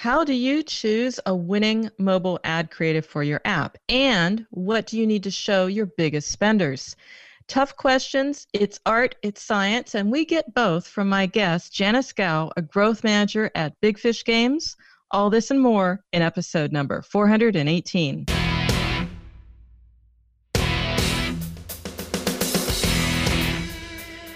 How 0.00 0.24
do 0.24 0.32
you 0.32 0.62
choose 0.62 1.20
a 1.26 1.34
winning 1.34 1.90
mobile 1.98 2.40
ad 2.42 2.70
creative 2.70 3.04
for 3.04 3.22
your 3.22 3.42
app? 3.44 3.76
And 3.90 4.46
what 4.48 4.86
do 4.86 4.98
you 4.98 5.06
need 5.06 5.24
to 5.24 5.30
show 5.30 5.66
your 5.66 5.84
biggest 5.84 6.30
spenders? 6.30 6.96
Tough 7.48 7.76
questions. 7.76 8.46
It's 8.54 8.80
art, 8.86 9.16
it's 9.20 9.42
science, 9.42 9.94
and 9.94 10.10
we 10.10 10.24
get 10.24 10.54
both 10.54 10.88
from 10.88 11.10
my 11.10 11.26
guest, 11.26 11.74
Janice 11.74 12.14
Gao, 12.14 12.50
a 12.56 12.62
growth 12.62 13.04
manager 13.04 13.50
at 13.54 13.78
Big 13.82 13.98
Fish 13.98 14.24
Games. 14.24 14.74
All 15.10 15.28
this 15.28 15.50
and 15.50 15.60
more 15.60 16.02
in 16.14 16.22
episode 16.22 16.72
number 16.72 17.02
418. 17.02 18.24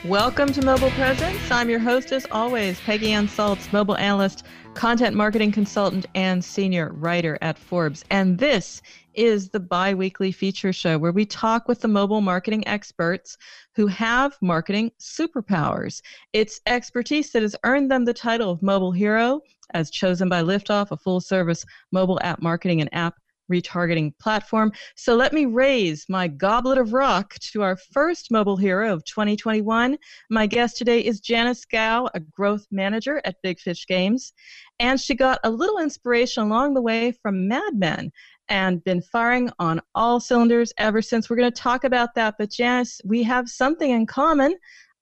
Welcome 0.08 0.52
to 0.52 0.62
Mobile 0.62 0.90
Presence. 0.90 1.50
I'm 1.50 1.70
your 1.70 1.78
host, 1.78 2.12
as 2.12 2.26
always, 2.30 2.78
Peggy 2.80 3.12
Ann 3.12 3.26
Salz, 3.26 3.72
mobile 3.72 3.96
analyst, 3.96 4.44
content 4.74 5.16
marketing 5.16 5.50
consultant, 5.50 6.04
and 6.14 6.44
senior 6.44 6.92
writer 6.92 7.38
at 7.40 7.56
Forbes. 7.56 8.04
And 8.10 8.36
this 8.36 8.82
is 9.14 9.48
the 9.48 9.60
bi 9.60 9.94
weekly 9.94 10.30
feature 10.30 10.74
show 10.74 10.98
where 10.98 11.10
we 11.10 11.24
talk 11.24 11.68
with 11.68 11.80
the 11.80 11.88
mobile 11.88 12.20
marketing 12.20 12.68
experts 12.68 13.38
who 13.74 13.86
have 13.86 14.36
marketing 14.42 14.90
superpowers. 15.00 16.02
It's 16.34 16.60
expertise 16.66 17.32
that 17.32 17.40
has 17.40 17.56
earned 17.64 17.90
them 17.90 18.04
the 18.04 18.12
title 18.12 18.50
of 18.50 18.62
Mobile 18.62 18.92
Hero, 18.92 19.40
as 19.72 19.90
chosen 19.90 20.28
by 20.28 20.42
Liftoff, 20.42 20.90
a 20.90 20.98
full 20.98 21.22
service 21.22 21.64
mobile 21.92 22.20
app 22.22 22.42
marketing 22.42 22.82
and 22.82 22.90
app 22.92 23.14
retargeting 23.50 24.16
platform. 24.18 24.72
So 24.96 25.14
let 25.14 25.32
me 25.32 25.46
raise 25.46 26.06
my 26.08 26.28
goblet 26.28 26.78
of 26.78 26.92
rock 26.92 27.34
to 27.52 27.62
our 27.62 27.76
first 27.76 28.30
mobile 28.30 28.56
hero 28.56 28.92
of 28.92 29.04
2021. 29.04 29.96
My 30.30 30.46
guest 30.46 30.76
today 30.76 31.00
is 31.00 31.20
Janice 31.20 31.64
Gao, 31.64 32.08
a 32.14 32.20
growth 32.20 32.66
manager 32.70 33.20
at 33.24 33.36
Big 33.42 33.60
Fish 33.60 33.86
Games. 33.86 34.32
And 34.78 35.00
she 35.00 35.14
got 35.14 35.40
a 35.44 35.50
little 35.50 35.78
inspiration 35.78 36.42
along 36.42 36.74
the 36.74 36.82
way 36.82 37.12
from 37.12 37.48
Mad 37.48 37.74
Men 37.74 38.10
and 38.48 38.84
been 38.84 39.00
firing 39.00 39.50
on 39.58 39.80
all 39.94 40.20
cylinders 40.20 40.72
ever 40.78 41.00
since. 41.00 41.30
We're 41.30 41.36
going 41.36 41.52
to 41.52 41.60
talk 41.60 41.84
about 41.84 42.14
that. 42.14 42.34
But 42.38 42.50
Janice, 42.50 43.00
we 43.04 43.22
have 43.22 43.48
something 43.48 43.90
in 43.90 44.06
common. 44.06 44.54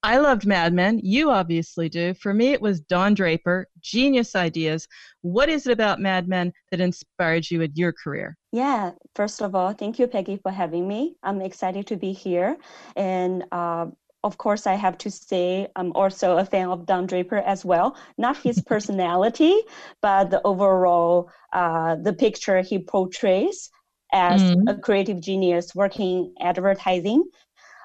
I 0.04 0.18
loved 0.18 0.46
Mad 0.46 0.72
Men. 0.72 1.00
You 1.02 1.30
obviously 1.30 1.88
do. 1.88 2.12
For 2.14 2.34
me, 2.34 2.48
it 2.48 2.60
was 2.60 2.80
Don 2.80 3.14
Draper, 3.14 3.68
genius 3.80 4.34
ideas. 4.34 4.88
What 5.20 5.48
is 5.48 5.66
it 5.66 5.72
about 5.72 6.00
Mad 6.00 6.28
Men 6.28 6.52
that 6.70 6.80
inspired 6.80 7.48
you 7.48 7.60
in 7.60 7.70
your 7.74 7.92
career? 7.92 8.36
Yeah, 8.50 8.92
first 9.14 9.40
of 9.40 9.54
all, 9.54 9.72
thank 9.72 10.00
you, 10.00 10.08
Peggy, 10.08 10.38
for 10.42 10.50
having 10.50 10.88
me. 10.88 11.14
I'm 11.22 11.40
excited 11.40 11.86
to 11.86 11.96
be 11.96 12.12
here. 12.12 12.56
And 12.96 13.44
uh, 13.52 13.86
of 14.24 14.38
course, 14.38 14.66
I 14.66 14.74
have 14.74 14.98
to 14.98 15.10
say 15.10 15.68
I'm 15.76 15.92
also 15.92 16.36
a 16.36 16.44
fan 16.44 16.68
of 16.68 16.84
Don 16.84 17.06
Draper 17.06 17.38
as 17.38 17.64
well. 17.64 17.96
Not 18.18 18.36
his 18.36 18.60
personality, 18.66 19.54
but 20.00 20.30
the 20.30 20.42
overall, 20.44 21.30
uh, 21.52 21.94
the 21.94 22.12
picture 22.12 22.60
he 22.60 22.80
portrays 22.80 23.70
as 24.12 24.42
mm-hmm. 24.42 24.68
a 24.68 24.78
creative 24.78 25.20
genius 25.20 25.74
working 25.74 26.34
advertising 26.40 27.24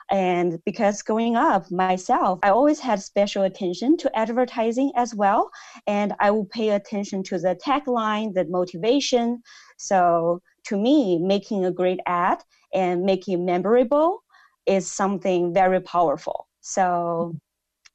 and 0.09 0.59
because 0.66 1.01
growing 1.01 1.35
up 1.35 1.69
myself, 1.69 2.40
I 2.44 2.50
always 2.50 2.79
had 2.79 3.01
special 3.01 3.44
attention 3.44 3.97
to 3.97 4.18
advertising 4.18 4.91
as 4.95 5.13
well. 5.13 5.50
And 5.85 6.13
I 6.19 6.31
will 6.31 6.45
pay 6.45 6.69
attention 6.69 7.23
to 7.23 7.38
the 7.38 7.56
tagline, 7.56 8.34
the 8.34 8.45
motivation. 8.45 9.41
So 9.78 10.41
to 10.66 10.78
me, 10.78 11.19
making 11.19 11.66
a 11.66 11.72
great 11.72 12.00
ad 12.06 12.40
and 12.73 13.03
making 13.03 13.45
memorable 13.45 14.23
is 14.66 14.90
something 14.90 15.53
very 15.53 15.81
powerful. 15.81 16.47
So 16.62 17.35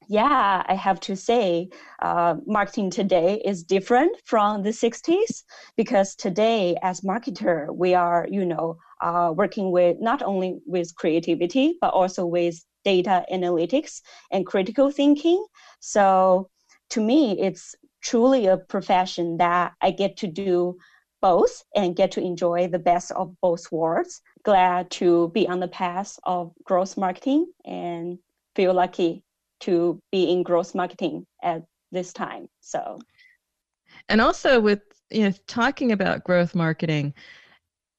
yeah, 0.09 0.63
I 0.67 0.75
have 0.75 1.01
to 1.01 1.17
say, 1.17 1.69
uh, 2.01 2.37
marketing 2.47 2.91
today 2.91 3.41
is 3.45 3.63
different 3.63 4.17
from 4.25 4.63
the 4.63 4.71
60s 4.71 5.45
because 5.77 6.15
today, 6.15 6.77
as 6.83 7.01
marketer, 7.03 7.75
we 7.75 7.95
are, 7.95 8.27
you 8.31 8.45
know, 8.45 8.77
uh, 9.03 9.33
working 9.37 9.71
with 9.71 9.99
not 10.01 10.23
only 10.23 10.61
with 10.67 10.95
creativity 10.97 11.77
but 11.81 11.93
also 11.93 12.25
with 12.25 12.65
data 12.85 13.25
analytics 13.33 14.01
and 14.31 14.47
critical 14.47 14.91
thinking. 14.91 15.45
So 15.81 16.49
to 16.91 17.01
me, 17.01 17.39
it's 17.41 17.75
truly 18.03 18.47
a 18.47 18.57
profession 18.57 19.37
that 19.39 19.73
I 19.81 19.91
get 19.91 20.17
to 20.19 20.27
do 20.27 20.77
both 21.21 21.63
and 21.75 21.97
get 21.97 22.11
to 22.13 22.21
enjoy 22.21 22.69
the 22.69 22.79
best 22.79 23.13
of 23.13 23.35
both 23.41 23.71
worlds. 23.71 24.21
Glad 24.45 24.91
to 24.93 25.29
be 25.29 25.49
on 25.49 25.61
the 25.61 25.69
path 25.69 26.19
of 26.25 26.53
growth 26.65 26.97
marketing 26.97 27.47
and 27.65 28.19
feel 28.57 28.75
lucky 28.75 29.23
to 29.61 30.01
be 30.11 30.31
in 30.31 30.43
growth 30.43 30.75
marketing 30.75 31.25
at 31.43 31.63
this 31.93 32.13
time. 32.13 32.49
So, 32.61 32.99
and 34.09 34.21
also 34.21 34.61
with 34.61 34.81
you 35.11 35.23
know 35.23 35.33
talking 35.47 35.93
about 35.93 36.25
growth 36.25 36.55
marketing, 36.55 37.15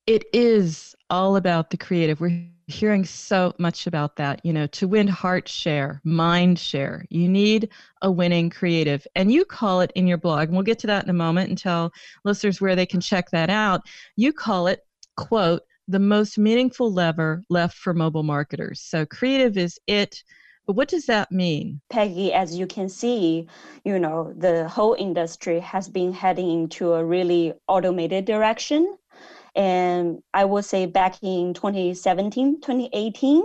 it 0.05 0.25
is 0.33 0.95
all 1.09 1.35
about 1.35 1.69
the 1.69 1.77
creative. 1.77 2.19
We're 2.19 2.45
hearing 2.67 3.05
so 3.05 3.53
much 3.57 3.87
about 3.87 4.15
that. 4.17 4.41
You 4.43 4.53
know, 4.53 4.67
to 4.67 4.87
win 4.87 5.07
heart 5.07 5.47
share, 5.47 6.01
mind 6.03 6.59
share, 6.59 7.05
you 7.09 7.29
need 7.29 7.69
a 8.01 8.11
winning 8.11 8.49
creative. 8.49 9.05
And 9.15 9.31
you 9.31 9.45
call 9.45 9.81
it 9.81 9.91
in 9.95 10.07
your 10.07 10.17
blog, 10.17 10.47
and 10.47 10.53
we'll 10.53 10.63
get 10.63 10.79
to 10.79 10.87
that 10.87 11.03
in 11.03 11.09
a 11.09 11.13
moment 11.13 11.49
and 11.49 11.57
tell 11.57 11.91
listeners 12.25 12.59
where 12.59 12.75
they 12.75 12.85
can 12.85 13.01
check 13.01 13.29
that 13.31 13.49
out. 13.49 13.81
You 14.15 14.33
call 14.33 14.67
it, 14.67 14.81
quote, 15.15 15.61
the 15.87 15.99
most 15.99 16.37
meaningful 16.37 16.91
lever 16.91 17.43
left 17.49 17.77
for 17.77 17.93
mobile 17.93 18.23
marketers. 18.23 18.81
So 18.81 19.05
creative 19.05 19.57
is 19.57 19.79
it. 19.87 20.23
But 20.65 20.77
what 20.77 20.87
does 20.87 21.05
that 21.07 21.29
mean? 21.29 21.81
Peggy, 21.89 22.31
as 22.31 22.57
you 22.57 22.65
can 22.65 22.87
see, 22.87 23.49
you 23.83 23.99
know, 23.99 24.33
the 24.37 24.69
whole 24.69 24.93
industry 24.93 25.59
has 25.59 25.89
been 25.89 26.13
heading 26.13 26.49
into 26.49 26.93
a 26.93 27.03
really 27.03 27.53
automated 27.67 28.23
direction 28.23 28.97
and 29.55 30.19
I 30.33 30.45
would 30.45 30.65
say 30.65 30.85
back 30.88 31.21
in 31.21 31.53
2017, 31.53 32.61
2018, 32.61 33.44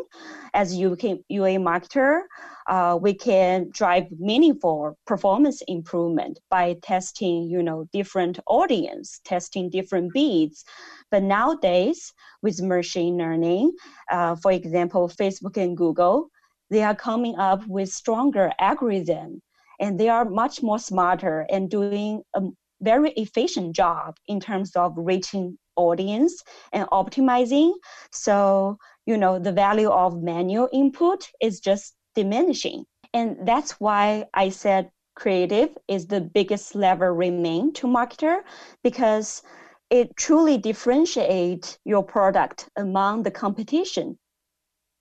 as 0.54 0.72
UK, 0.72 1.18
UA 1.28 1.58
marketer, 1.58 2.22
uh, 2.66 2.98
we 3.00 3.14
can 3.14 3.68
drive 3.70 4.04
meaningful 4.18 4.96
performance 5.06 5.62
improvement 5.68 6.38
by 6.50 6.76
testing, 6.82 7.48
you 7.50 7.62
know, 7.62 7.86
different 7.92 8.38
audience, 8.46 9.20
testing 9.24 9.70
different 9.70 10.12
beats. 10.12 10.64
But 11.10 11.22
nowadays, 11.22 12.12
with 12.42 12.62
machine 12.62 13.16
learning, 13.18 13.72
uh, 14.10 14.36
for 14.36 14.52
example, 14.52 15.08
Facebook 15.08 15.56
and 15.56 15.76
Google, 15.76 16.28
they 16.70 16.82
are 16.82 16.94
coming 16.94 17.36
up 17.36 17.66
with 17.66 17.90
stronger 17.90 18.52
algorithm, 18.58 19.40
and 19.80 19.98
they 19.98 20.08
are 20.08 20.24
much 20.24 20.62
more 20.62 20.78
smarter 20.78 21.46
and 21.50 21.70
doing 21.70 22.22
a 22.34 22.42
very 22.80 23.10
efficient 23.12 23.74
job 23.74 24.16
in 24.26 24.40
terms 24.40 24.76
of 24.76 24.92
reaching 24.96 25.58
audience 25.78 26.42
and 26.72 26.86
optimizing. 26.88 27.72
So, 28.12 28.78
you 29.06 29.16
know, 29.16 29.38
the 29.38 29.52
value 29.52 29.88
of 29.88 30.22
manual 30.22 30.68
input 30.72 31.30
is 31.40 31.60
just 31.60 31.94
diminishing. 32.14 32.84
And 33.14 33.36
that's 33.46 33.72
why 33.80 34.26
I 34.34 34.50
said 34.50 34.90
creative 35.14 35.70
is 35.88 36.06
the 36.06 36.20
biggest 36.20 36.74
lever 36.74 37.14
remain 37.14 37.72
to 37.74 37.86
marketer 37.86 38.42
because 38.84 39.42
it 39.90 40.14
truly 40.16 40.58
differentiates 40.58 41.78
your 41.84 42.02
product 42.02 42.68
among 42.76 43.22
the 43.22 43.30
competition 43.30 44.18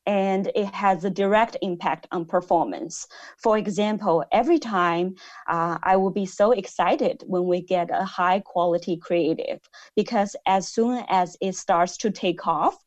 and 0.07 0.50
it 0.56 0.74
has 0.74 1.04
a 1.04 1.09
direct 1.09 1.57
impact 1.62 2.07
on 2.13 2.25
performance. 2.25 3.07
For 3.38 3.57
example, 3.57 4.24
every 4.31 4.57
time 4.57 5.15
uh, 5.48 5.77
I 5.83 5.98
will 5.98 6.12
be 6.12 6.25
so 6.25 6.51
excited 6.51 7.24
when 7.27 7.45
we 7.45 7.62
get 7.62 7.89
a 7.92 8.06
high 8.06 8.39
quality 8.39 8.95
creative 8.95 9.59
because 9.98 10.36
as 10.45 10.69
soon 10.69 11.04
as 11.09 11.36
it 11.42 11.56
starts 11.56 11.98
to 11.98 12.09
take 12.09 12.48
off, 12.48 12.77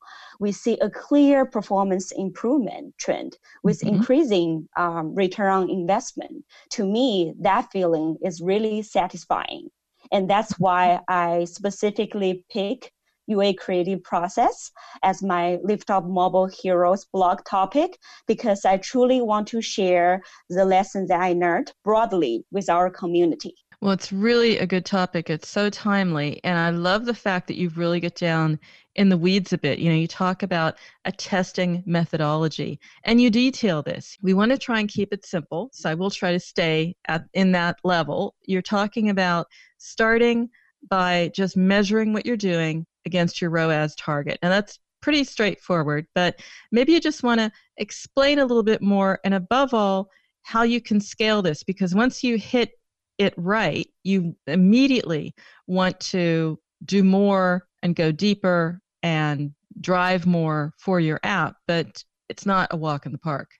we 0.40 0.50
see 0.50 0.78
a 0.78 0.88
clear 0.88 1.44
performance 1.44 2.10
improvement 2.12 2.96
trend 2.96 3.36
with 3.62 3.80
mm-hmm. 3.80 3.96
increasing 3.96 4.66
um, 4.78 5.14
return 5.14 5.52
on 5.52 5.70
investment. 5.70 6.42
To 6.70 6.86
me, 6.86 7.34
that 7.38 7.70
feeling 7.70 8.16
is 8.24 8.40
really 8.40 8.80
satisfying. 8.80 9.68
And 10.10 10.28
that's 10.28 10.58
why 10.58 11.00
I 11.06 11.44
specifically 11.44 12.46
pick 12.50 12.92
UA 13.30 13.54
creative 13.54 14.02
process 14.02 14.70
as 15.02 15.22
my 15.22 15.58
Liftoff 15.64 16.08
Mobile 16.08 16.46
Heroes 16.46 17.06
blog 17.12 17.44
topic 17.44 17.98
because 18.26 18.64
I 18.64 18.76
truly 18.78 19.20
want 19.20 19.48
to 19.48 19.62
share 19.62 20.22
the 20.48 20.64
lessons 20.64 21.08
that 21.08 21.20
I 21.20 21.32
learned 21.32 21.72
broadly 21.84 22.44
with 22.50 22.68
our 22.68 22.90
community. 22.90 23.54
Well, 23.80 23.92
it's 23.92 24.12
really 24.12 24.58
a 24.58 24.66
good 24.66 24.84
topic. 24.84 25.30
It's 25.30 25.48
so 25.48 25.70
timely. 25.70 26.38
And 26.44 26.58
I 26.58 26.68
love 26.68 27.06
the 27.06 27.14
fact 27.14 27.46
that 27.46 27.56
you 27.56 27.70
really 27.70 27.98
get 27.98 28.14
down 28.14 28.58
in 28.96 29.08
the 29.08 29.16
weeds 29.16 29.54
a 29.54 29.58
bit. 29.58 29.78
You 29.78 29.88
know, 29.88 29.96
you 29.96 30.06
talk 30.06 30.42
about 30.42 30.76
a 31.06 31.12
testing 31.12 31.82
methodology 31.86 32.78
and 33.04 33.22
you 33.22 33.30
detail 33.30 33.82
this. 33.82 34.18
We 34.20 34.34
want 34.34 34.52
to 34.52 34.58
try 34.58 34.80
and 34.80 34.88
keep 34.88 35.14
it 35.14 35.24
simple. 35.24 35.70
So 35.72 35.88
I 35.88 35.94
will 35.94 36.10
try 36.10 36.32
to 36.32 36.40
stay 36.40 36.94
at 37.08 37.24
in 37.32 37.52
that 37.52 37.78
level. 37.82 38.34
You're 38.42 38.60
talking 38.60 39.08
about 39.08 39.46
starting 39.78 40.50
by 40.90 41.30
just 41.34 41.56
measuring 41.56 42.12
what 42.12 42.26
you're 42.26 42.36
doing 42.36 42.86
against 43.06 43.40
your 43.40 43.50
ROAS 43.50 43.94
target. 43.96 44.38
And 44.42 44.52
that's 44.52 44.78
pretty 45.00 45.24
straightforward, 45.24 46.06
but 46.14 46.40
maybe 46.72 46.92
you 46.92 47.00
just 47.00 47.22
want 47.22 47.40
to 47.40 47.50
explain 47.78 48.38
a 48.38 48.44
little 48.44 48.62
bit 48.62 48.82
more 48.82 49.18
and 49.24 49.34
above 49.34 49.72
all, 49.74 50.08
how 50.42 50.62
you 50.62 50.80
can 50.80 51.00
scale 51.00 51.42
this 51.42 51.62
because 51.62 51.94
once 51.94 52.24
you 52.24 52.36
hit 52.36 52.72
it 53.18 53.34
right, 53.36 53.86
you 54.04 54.34
immediately 54.46 55.34
want 55.66 55.98
to 56.00 56.58
do 56.84 57.04
more 57.04 57.66
and 57.82 57.94
go 57.94 58.10
deeper 58.10 58.80
and 59.02 59.52
drive 59.80 60.26
more 60.26 60.72
for 60.78 61.00
your 61.00 61.20
app, 61.22 61.56
but 61.66 62.02
it's 62.28 62.46
not 62.46 62.68
a 62.70 62.76
walk 62.76 63.06
in 63.06 63.12
the 63.12 63.18
park. 63.18 63.50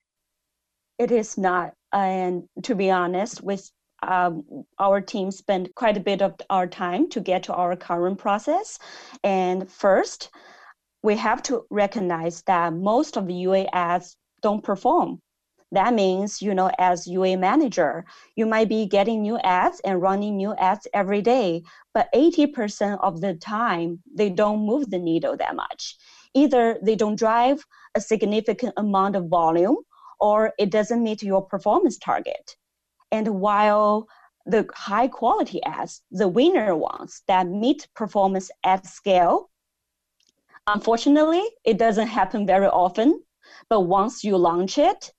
It 0.98 1.10
is 1.10 1.38
not. 1.38 1.75
And 1.92 2.44
to 2.62 2.75
be 2.75 2.90
honest, 2.90 3.42
with 3.42 3.70
um, 4.02 4.44
our 4.79 5.00
team 5.00 5.31
spent 5.31 5.75
quite 5.75 5.97
a 5.97 6.00
bit 6.00 6.23
of 6.23 6.35
our 6.50 6.67
time 6.67 7.08
to 7.11 7.20
get 7.20 7.43
to 7.44 7.55
our 7.55 7.76
current 7.76 8.19
process. 8.19 8.79
And 9.25 9.70
first, 9.70 10.31
we 11.02 11.17
have 11.17 11.43
to 11.44 11.64
recognize 11.70 12.43
that 12.43 12.73
most 12.73 13.17
of 13.17 13.26
the 13.26 13.35
UA 13.35 13.67
ads 13.73 14.17
don't 14.43 14.62
perform. 14.62 15.20
That 15.73 15.94
means, 15.94 16.43
you 16.43 16.52
know, 16.52 16.70
as 16.79 17.06
UA 17.06 17.37
manager, 17.37 18.05
you 18.35 18.44
might 18.44 18.69
be 18.69 18.87
getting 18.87 19.23
new 19.23 19.38
ads 19.38 19.81
and 19.81 20.02
running 20.02 20.37
new 20.37 20.55
ads 20.56 20.88
every 20.93 21.23
day, 21.23 21.62
but 21.94 22.08
80% 22.12 22.99
of 23.00 23.20
the 23.20 23.35
time, 23.35 24.02
they 24.12 24.31
don't 24.31 24.67
move 24.67 24.91
the 24.91 24.99
needle 24.99 25.37
that 25.37 25.55
much. 25.55 25.97
Either 26.35 26.79
they 26.82 26.97
don't 26.97 27.17
drive 27.17 27.64
a 27.94 28.00
significant 28.00 28.75
amount 28.76 29.14
of 29.14 29.29
volume 29.29 29.76
or 30.19 30.52
it 30.58 30.70
doesn't 30.70 31.02
meet 31.02 31.23
your 31.23 31.43
performance 31.43 31.99
target. 31.99 32.56
And 33.12 33.40
while 33.40 34.08
the 34.46 34.68
high 34.74 35.08
quality 35.08 35.62
ads, 35.64 36.02
the 36.10 36.28
winner 36.28 36.74
ones 36.76 37.22
that 37.28 37.46
meet 37.46 37.88
performance 37.94 38.50
at 38.64 38.86
scale, 38.86 39.50
unfortunately, 40.66 41.44
it 41.64 41.78
doesn't 41.78 42.08
happen 42.08 42.46
very 42.46 42.66
often. 42.66 43.22
But 43.68 43.80
once 43.80 44.24
you 44.24 44.36
launch 44.36 44.78
it, 44.78 45.12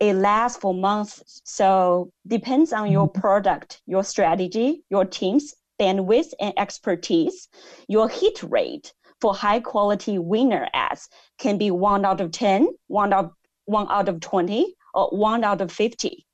it 0.00 0.14
lasts 0.14 0.58
for 0.58 0.72
months. 0.72 1.42
So 1.44 2.12
depends 2.26 2.72
on 2.72 2.90
your 2.90 3.08
mm-hmm. 3.08 3.20
product, 3.20 3.80
your 3.86 4.04
strategy, 4.04 4.84
your 4.90 5.04
team's 5.04 5.54
bandwidth 5.80 6.32
and 6.40 6.52
expertise. 6.56 7.48
Your 7.88 8.08
hit 8.08 8.42
rate 8.42 8.92
for 9.20 9.34
high 9.34 9.60
quality 9.60 10.18
winner 10.18 10.68
ads 10.72 11.08
can 11.38 11.58
be 11.58 11.70
one 11.70 12.04
out 12.04 12.20
of 12.20 12.30
10, 12.30 12.68
one 12.86 13.12
out, 13.12 13.32
one 13.64 13.86
out 13.90 14.08
of 14.08 14.20
20, 14.20 14.74
or 14.94 15.08
one 15.08 15.44
out 15.44 15.60
of 15.60 15.72
50. 15.72 16.24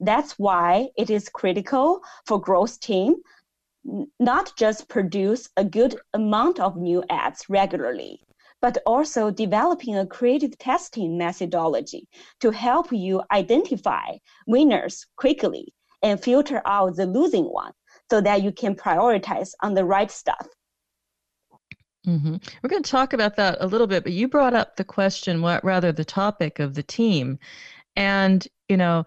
That's 0.00 0.38
why 0.38 0.88
it 0.96 1.10
is 1.10 1.28
critical 1.28 2.02
for 2.26 2.40
growth 2.40 2.80
team 2.80 3.16
not 4.18 4.56
just 4.56 4.88
produce 4.88 5.48
a 5.56 5.64
good 5.64 5.96
amount 6.14 6.58
of 6.58 6.76
new 6.76 7.04
ads 7.10 7.44
regularly, 7.48 8.20
but 8.62 8.78
also 8.86 9.30
developing 9.30 9.96
a 9.96 10.06
creative 10.06 10.56
testing 10.58 11.18
methodology 11.18 12.08
to 12.40 12.50
help 12.50 12.90
you 12.92 13.22
identify 13.30 14.16
winners 14.46 15.06
quickly 15.16 15.72
and 16.02 16.22
filter 16.22 16.62
out 16.64 16.96
the 16.96 17.06
losing 17.06 17.44
one 17.44 17.72
so 18.10 18.20
that 18.20 18.42
you 18.42 18.52
can 18.52 18.74
prioritize 18.74 19.52
on 19.62 19.74
the 19.74 19.84
right 19.84 20.10
stuff. 20.10 20.46
Mm-hmm. 22.06 22.36
We're 22.62 22.68
going 22.68 22.82
to 22.82 22.90
talk 22.90 23.14
about 23.14 23.36
that 23.36 23.56
a 23.60 23.66
little 23.66 23.86
bit, 23.86 24.02
but 24.02 24.12
you 24.12 24.28
brought 24.28 24.52
up 24.52 24.76
the 24.76 24.84
question, 24.84 25.40
what 25.40 25.64
rather 25.64 25.90
the 25.90 26.04
topic 26.04 26.58
of 26.58 26.74
the 26.74 26.82
team. 26.82 27.38
And, 27.96 28.46
you 28.68 28.76
know, 28.76 29.04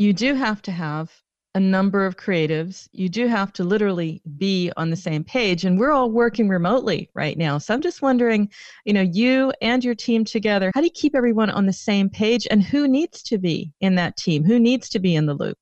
you 0.00 0.14
do 0.14 0.34
have 0.34 0.62
to 0.62 0.72
have 0.72 1.12
a 1.54 1.60
number 1.60 2.06
of 2.06 2.16
creatives. 2.16 2.88
You 2.92 3.10
do 3.10 3.26
have 3.26 3.52
to 3.54 3.64
literally 3.64 4.22
be 4.38 4.72
on 4.78 4.88
the 4.88 4.96
same 4.96 5.24
page. 5.24 5.66
And 5.66 5.78
we're 5.78 5.90
all 5.90 6.10
working 6.10 6.48
remotely 6.48 7.10
right 7.12 7.36
now. 7.36 7.58
So 7.58 7.74
I'm 7.74 7.82
just 7.82 8.00
wondering, 8.00 8.50
you 8.86 8.94
know, 8.94 9.02
you 9.02 9.52
and 9.60 9.84
your 9.84 9.94
team 9.94 10.24
together, 10.24 10.70
how 10.74 10.80
do 10.80 10.86
you 10.86 10.92
keep 10.92 11.14
everyone 11.14 11.50
on 11.50 11.66
the 11.66 11.72
same 11.74 12.08
page 12.08 12.46
and 12.50 12.62
who 12.62 12.88
needs 12.88 13.22
to 13.24 13.36
be 13.36 13.72
in 13.80 13.96
that 13.96 14.16
team? 14.16 14.42
Who 14.42 14.58
needs 14.58 14.88
to 14.90 15.00
be 15.00 15.14
in 15.16 15.26
the 15.26 15.34
loop? 15.34 15.58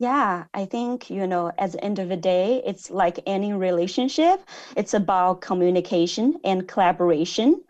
Yeah, 0.00 0.44
I 0.52 0.64
think, 0.64 1.08
you 1.08 1.26
know, 1.28 1.52
at 1.56 1.70
the 1.72 1.84
end 1.84 2.00
of 2.00 2.08
the 2.08 2.16
day, 2.16 2.62
it's 2.66 2.90
like 2.90 3.20
any 3.26 3.52
relationship, 3.52 4.40
it's 4.76 4.94
about 4.94 5.42
communication 5.42 6.40
and 6.42 6.66
collaboration. 6.66 7.62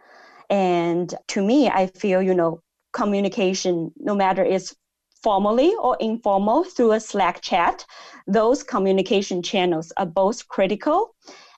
And 0.49 1.13
to 1.29 1.43
me, 1.43 1.69
I 1.69 1.89
feel, 1.89 2.23
you 2.23 2.35
know, 2.35 2.63
communication, 2.93 3.93
no 3.99 4.15
matter 4.15 4.45
it's 4.45 4.75
formally 5.22 5.72
or 5.81 5.96
informal 6.00 6.64
through 6.64 6.93
a 6.93 7.00
Slack 7.00 7.40
chat. 7.40 7.84
Those 8.26 8.62
communication 8.62 9.43
channels 9.43 9.93
are 9.96 10.06
both 10.06 10.49
critical. 10.49 11.14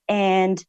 And 0.08 0.64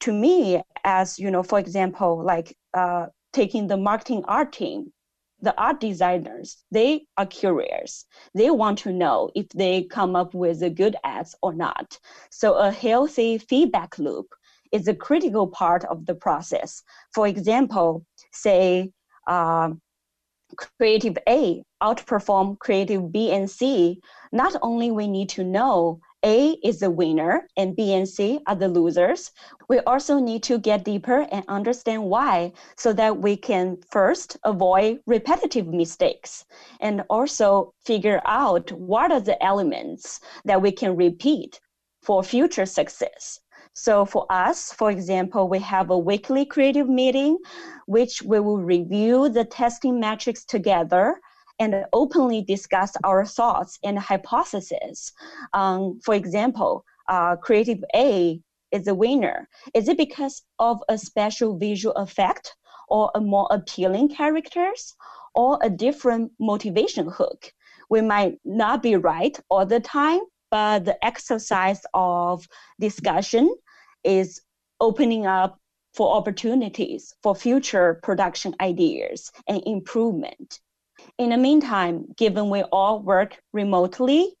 to 0.00 0.12
me, 0.12 0.62
as 0.84 1.18
you 1.18 1.30
know, 1.30 1.42
for 1.42 1.58
example, 1.58 2.22
like 2.24 2.56
uh, 2.74 3.06
taking 3.32 3.66
the 3.66 3.76
marketing 3.76 4.24
art 4.26 4.52
team, 4.52 4.92
the 5.40 5.54
art 5.60 5.80
designers, 5.80 6.64
they 6.70 7.06
are 7.16 7.26
curious. 7.26 8.04
They 8.34 8.50
want 8.50 8.78
to 8.80 8.92
know 8.92 9.30
if 9.34 9.48
they 9.50 9.84
come 9.84 10.16
up 10.16 10.34
with 10.34 10.62
a 10.62 10.70
good 10.70 10.96
ads 11.04 11.34
or 11.42 11.52
not. 11.54 11.98
So 12.30 12.54
a 12.54 12.70
healthy 12.70 13.38
feedback 13.38 13.98
loop 13.98 14.26
is 14.72 14.88
a 14.88 14.94
critical 14.94 15.46
part 15.46 15.84
of 15.84 16.06
the 16.06 16.14
process. 16.14 16.82
For 17.14 17.26
example, 17.26 18.04
say 18.32 18.90
uh, 19.26 19.70
creative 20.78 21.18
A 21.28 21.62
outperform 21.82 22.58
creative 22.58 23.12
B 23.12 23.32
and 23.32 23.50
C, 23.50 24.00
not 24.32 24.54
only 24.62 24.90
we 24.90 25.08
need 25.08 25.28
to 25.30 25.44
know 25.44 26.00
A 26.24 26.52
is 26.62 26.80
the 26.80 26.90
winner 26.90 27.48
and 27.56 27.76
B 27.76 27.92
and 27.92 28.08
C 28.08 28.40
are 28.46 28.54
the 28.54 28.68
losers, 28.68 29.32
we 29.68 29.80
also 29.80 30.18
need 30.18 30.42
to 30.44 30.58
get 30.58 30.84
deeper 30.84 31.26
and 31.32 31.44
understand 31.48 32.04
why 32.04 32.52
so 32.76 32.92
that 32.92 33.18
we 33.18 33.36
can 33.36 33.78
first 33.90 34.36
avoid 34.44 35.00
repetitive 35.06 35.66
mistakes 35.66 36.44
and 36.80 37.02
also 37.10 37.72
figure 37.84 38.22
out 38.24 38.72
what 38.72 39.12
are 39.12 39.20
the 39.20 39.42
elements 39.42 40.20
that 40.44 40.62
we 40.62 40.72
can 40.72 40.96
repeat 40.96 41.60
for 42.02 42.22
future 42.22 42.66
success. 42.66 43.40
So 43.78 44.06
for 44.06 44.24
us, 44.30 44.72
for 44.72 44.90
example, 44.90 45.50
we 45.50 45.58
have 45.58 45.90
a 45.90 45.98
weekly 45.98 46.46
creative 46.46 46.88
meeting, 46.88 47.36
which 47.84 48.22
we 48.22 48.40
will 48.40 48.56
review 48.56 49.28
the 49.28 49.44
testing 49.44 50.00
metrics 50.00 50.46
together 50.46 51.20
and 51.58 51.84
openly 51.92 52.40
discuss 52.40 52.96
our 53.04 53.26
thoughts 53.26 53.78
and 53.84 53.98
hypotheses. 53.98 55.12
Um, 55.52 56.00
for 56.02 56.14
example, 56.14 56.86
uh, 57.06 57.36
Creative 57.36 57.84
A 57.94 58.40
is 58.72 58.88
a 58.88 58.94
winner. 58.94 59.46
Is 59.74 59.88
it 59.88 59.98
because 59.98 60.42
of 60.58 60.82
a 60.88 60.96
special 60.96 61.58
visual 61.58 61.94
effect 61.96 62.56
or 62.88 63.10
a 63.14 63.20
more 63.20 63.46
appealing 63.50 64.08
characters 64.08 64.94
or 65.34 65.58
a 65.62 65.68
different 65.68 66.32
motivation 66.40 67.08
hook? 67.10 67.52
We 67.90 68.00
might 68.00 68.38
not 68.42 68.82
be 68.82 68.96
right 68.96 69.38
all 69.50 69.66
the 69.66 69.80
time, 69.80 70.20
but 70.50 70.86
the 70.86 71.04
exercise 71.04 71.82
of 71.92 72.48
discussion 72.80 73.54
is 74.04 74.40
opening 74.80 75.26
up 75.26 75.58
for 75.94 76.14
opportunities 76.14 77.14
for 77.22 77.34
future 77.34 77.98
production 78.02 78.54
ideas 78.60 79.32
and 79.48 79.62
improvement. 79.66 80.60
In 81.18 81.30
the 81.30 81.36
meantime, 81.36 82.04
given 82.16 82.50
we 82.50 82.62
all 82.64 83.02
work 83.02 83.38
remotely 83.52 84.34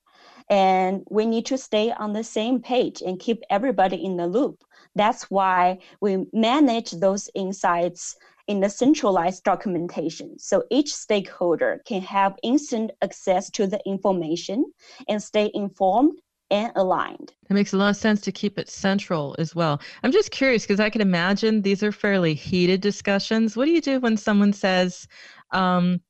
and 0.50 1.02
we 1.10 1.26
need 1.26 1.46
to 1.46 1.58
stay 1.58 1.90
on 1.92 2.12
the 2.12 2.22
same 2.22 2.60
page 2.60 3.02
and 3.02 3.18
keep 3.18 3.42
everybody 3.50 4.04
in 4.04 4.16
the 4.16 4.26
loop, 4.26 4.62
that's 4.94 5.30
why 5.30 5.78
we 6.00 6.26
manage 6.32 6.90
those 6.90 7.28
insights 7.34 8.16
in 8.46 8.60
the 8.60 8.70
centralized 8.70 9.42
documentation. 9.42 10.38
So 10.38 10.62
each 10.70 10.94
stakeholder 10.94 11.82
can 11.86 12.02
have 12.02 12.38
instant 12.42 12.92
access 13.02 13.50
to 13.52 13.66
the 13.66 13.80
information 13.86 14.64
and 15.08 15.22
stay 15.22 15.50
informed 15.52 16.18
and 16.50 16.72
aligned. 16.76 17.32
It 17.50 17.54
makes 17.54 17.72
a 17.72 17.76
lot 17.76 17.90
of 17.90 17.96
sense 17.96 18.20
to 18.22 18.32
keep 18.32 18.58
it 18.58 18.68
central 18.68 19.34
as 19.38 19.54
well. 19.54 19.80
I'm 20.02 20.12
just 20.12 20.30
curious 20.30 20.62
because 20.62 20.80
I 20.80 20.90
can 20.90 21.00
imagine 21.00 21.62
these 21.62 21.82
are 21.82 21.92
fairly 21.92 22.34
heated 22.34 22.80
discussions. 22.80 23.56
What 23.56 23.64
do 23.66 23.72
you 23.72 23.80
do 23.80 24.00
when 24.00 24.16
someone 24.16 24.52
says, 24.52 25.08
um, 25.50 26.00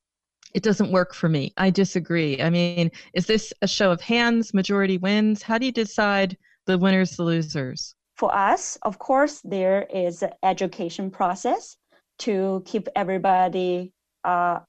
it 0.55 0.63
doesn't 0.63 0.93
work 0.93 1.15
for 1.15 1.29
me? 1.29 1.53
I 1.57 1.71
disagree. 1.71 2.41
I 2.41 2.51
mean, 2.51 2.91
is 3.15 3.27
this 3.27 3.53
a 3.63 3.69
show 3.69 3.91
of 3.91 4.01
hands, 4.01 4.55
majority 4.55 4.99
wins? 4.99 5.43
How 5.43 5.59
do 5.59 5.67
you 5.67 5.73
decide 5.73 6.37
the 6.67 6.79
winners, 6.79 7.17
the 7.17 7.23
losers? 7.23 7.95
For 8.17 8.35
us, 8.35 8.79
of 8.83 8.99
course, 8.99 9.41
there 9.45 9.87
is 9.93 10.23
an 10.23 10.31
education 10.43 11.11
process 11.11 11.77
to 12.21 12.63
keep 12.65 12.89
everybody 12.97 13.93
uh, 14.25 14.61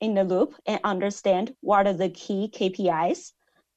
in 0.00 0.14
the 0.14 0.24
loop 0.24 0.54
and 0.66 0.80
understand 0.82 1.54
what 1.60 1.86
are 1.86 1.92
the 1.92 2.08
key 2.10 2.50
KPIs 2.52 3.32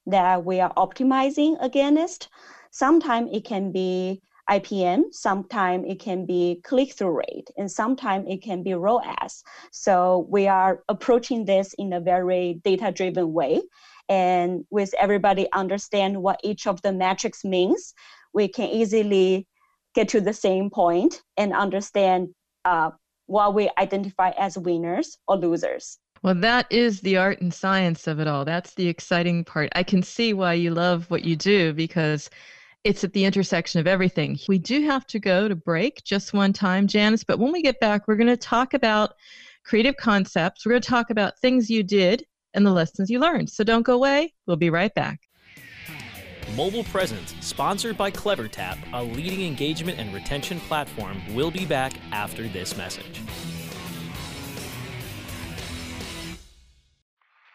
that 0.06 0.44
we 0.44 0.60
are 0.60 0.72
optimizing 0.74 1.56
against. 1.60 2.28
Sometimes 2.70 3.30
it 3.32 3.44
can 3.44 3.72
be 3.72 4.20
IPM, 4.50 5.12
sometimes 5.12 5.84
it 5.88 6.00
can 6.00 6.26
be 6.26 6.60
click 6.64 6.92
through 6.92 7.16
rate, 7.18 7.48
and 7.56 7.70
sometimes 7.70 8.26
it 8.28 8.42
can 8.42 8.62
be 8.62 8.74
ROAS. 8.74 9.44
So 9.70 10.26
we 10.28 10.48
are 10.48 10.82
approaching 10.88 11.44
this 11.44 11.74
in 11.78 11.92
a 11.92 12.00
very 12.00 12.60
data 12.64 12.90
driven 12.90 13.32
way. 13.32 13.62
And 14.08 14.64
with 14.70 14.92
everybody 14.98 15.46
understand 15.52 16.20
what 16.22 16.40
each 16.42 16.66
of 16.66 16.82
the 16.82 16.92
metrics 16.92 17.44
means, 17.44 17.94
we 18.34 18.48
can 18.48 18.68
easily 18.68 19.46
get 19.94 20.08
to 20.08 20.20
the 20.20 20.32
same 20.32 20.70
point 20.70 21.22
and 21.36 21.52
understand 21.52 22.28
uh, 22.64 22.90
what 23.26 23.54
we 23.54 23.70
identify 23.78 24.30
as 24.30 24.58
winners 24.58 25.18
or 25.28 25.36
losers. 25.36 25.98
Well, 26.22 26.36
that 26.36 26.66
is 26.70 27.00
the 27.00 27.16
art 27.16 27.40
and 27.40 27.52
science 27.52 28.06
of 28.06 28.20
it 28.20 28.28
all. 28.28 28.44
That's 28.44 28.74
the 28.74 28.86
exciting 28.86 29.44
part. 29.44 29.70
I 29.74 29.82
can 29.82 30.04
see 30.04 30.32
why 30.32 30.54
you 30.54 30.70
love 30.70 31.10
what 31.10 31.24
you 31.24 31.34
do 31.34 31.72
because 31.72 32.30
it's 32.84 33.02
at 33.02 33.12
the 33.12 33.24
intersection 33.24 33.80
of 33.80 33.88
everything. 33.88 34.38
We 34.48 34.58
do 34.58 34.82
have 34.82 35.04
to 35.08 35.18
go 35.18 35.48
to 35.48 35.56
break 35.56 36.04
just 36.04 36.32
one 36.32 36.52
time, 36.52 36.86
Janice, 36.86 37.24
but 37.24 37.40
when 37.40 37.52
we 37.52 37.60
get 37.60 37.80
back, 37.80 38.06
we're 38.06 38.16
going 38.16 38.28
to 38.28 38.36
talk 38.36 38.72
about 38.72 39.14
creative 39.64 39.96
concepts. 39.96 40.64
We're 40.64 40.72
going 40.72 40.82
to 40.82 40.88
talk 40.88 41.10
about 41.10 41.38
things 41.40 41.68
you 41.68 41.82
did 41.82 42.24
and 42.54 42.64
the 42.64 42.72
lessons 42.72 43.10
you 43.10 43.18
learned. 43.18 43.50
So 43.50 43.64
don't 43.64 43.82
go 43.82 43.94
away. 43.94 44.32
We'll 44.46 44.56
be 44.56 44.70
right 44.70 44.94
back. 44.94 45.20
Mobile 46.56 46.84
Presence, 46.84 47.34
sponsored 47.40 47.96
by 47.96 48.10
CleverTap, 48.10 48.78
a 48.92 49.02
leading 49.02 49.42
engagement 49.46 49.98
and 49.98 50.12
retention 50.12 50.60
platform, 50.60 51.20
will 51.34 51.50
be 51.50 51.64
back 51.64 51.94
after 52.12 52.46
this 52.48 52.76
message. 52.76 53.20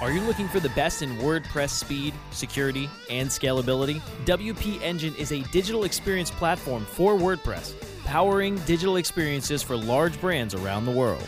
Are 0.00 0.10
you 0.10 0.20
looking 0.20 0.48
for 0.48 0.60
the 0.60 0.68
best 0.70 1.02
in 1.02 1.16
WordPress 1.16 1.70
speed, 1.70 2.12
security, 2.30 2.90
and 3.08 3.28
scalability? 3.28 4.00
WP 4.26 4.82
Engine 4.82 5.14
is 5.14 5.32
a 5.32 5.40
digital 5.44 5.84
experience 5.84 6.30
platform 6.30 6.84
for 6.84 7.14
WordPress, 7.14 7.74
powering 8.04 8.56
digital 8.66 8.96
experiences 8.96 9.62
for 9.62 9.76
large 9.76 10.20
brands 10.20 10.54
around 10.54 10.84
the 10.84 10.90
world. 10.90 11.26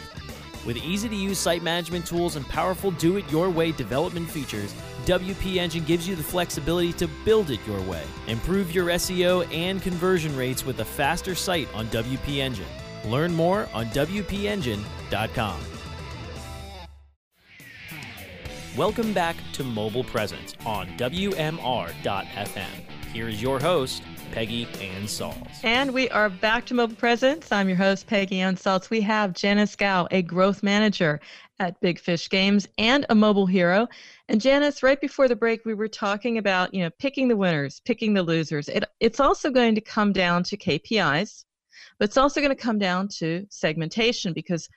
With 0.66 0.76
easy 0.76 1.08
to 1.08 1.14
use 1.14 1.38
site 1.38 1.62
management 1.62 2.06
tools 2.06 2.36
and 2.36 2.46
powerful 2.48 2.90
do 2.90 3.16
it 3.16 3.30
your 3.30 3.48
way 3.48 3.72
development 3.72 4.28
features, 4.28 4.74
WP 5.06 5.56
Engine 5.56 5.84
gives 5.84 6.08
you 6.08 6.16
the 6.16 6.22
flexibility 6.22 6.92
to 6.94 7.08
build 7.24 7.50
it 7.50 7.60
your 7.64 7.80
way. 7.82 8.02
Improve 8.26 8.74
your 8.74 8.86
SEO 8.86 9.46
and 9.54 9.80
conversion 9.80 10.36
rates 10.36 10.66
with 10.66 10.80
a 10.80 10.84
faster 10.84 11.36
site 11.36 11.72
on 11.74 11.86
WP 11.86 12.38
Engine. 12.38 12.66
Learn 13.04 13.32
more 13.32 13.68
on 13.72 13.86
WPEngine.com. 13.86 15.60
Welcome 18.76 19.12
back 19.14 19.36
to 19.52 19.62
Mobile 19.62 20.04
Presence 20.04 20.54
on 20.66 20.88
WMR.FM. 20.98 22.66
Here's 23.12 23.40
your 23.40 23.60
host, 23.60 24.02
Peggy 24.32 24.66
Ann 24.80 25.04
Salz. 25.04 25.64
And 25.64 25.92
we 25.92 26.08
are 26.10 26.28
back 26.28 26.66
to 26.66 26.74
Mobile 26.74 26.96
Presence. 26.96 27.50
I'm 27.52 27.68
your 27.68 27.76
host, 27.76 28.06
Peggy 28.06 28.40
Ann 28.40 28.56
Salz. 28.56 28.90
We 28.90 29.00
have 29.00 29.32
Janice 29.32 29.76
Gao, 29.76 30.06
a 30.10 30.22
growth 30.22 30.62
manager 30.62 31.20
at 31.58 31.80
Big 31.80 31.98
Fish 31.98 32.28
Games 32.28 32.68
and 32.78 33.06
a 33.08 33.14
mobile 33.14 33.46
hero. 33.46 33.88
And 34.28 34.40
Janice, 34.40 34.82
right 34.82 35.00
before 35.00 35.28
the 35.28 35.36
break, 35.36 35.64
we 35.64 35.74
were 35.74 35.88
talking 35.88 36.38
about, 36.38 36.74
you 36.74 36.82
know, 36.82 36.90
picking 36.98 37.28
the 37.28 37.36
winners, 37.36 37.80
picking 37.84 38.14
the 38.14 38.22
losers. 38.22 38.68
It, 38.68 38.84
it's 39.00 39.20
also 39.20 39.50
going 39.50 39.74
to 39.74 39.80
come 39.80 40.12
down 40.12 40.42
to 40.44 40.56
KPIs, 40.56 41.44
but 41.98 42.08
it's 42.08 42.16
also 42.16 42.40
going 42.40 42.54
to 42.54 42.62
come 42.62 42.78
down 42.78 43.08
to 43.18 43.46
segmentation 43.48 44.32
because 44.32 44.68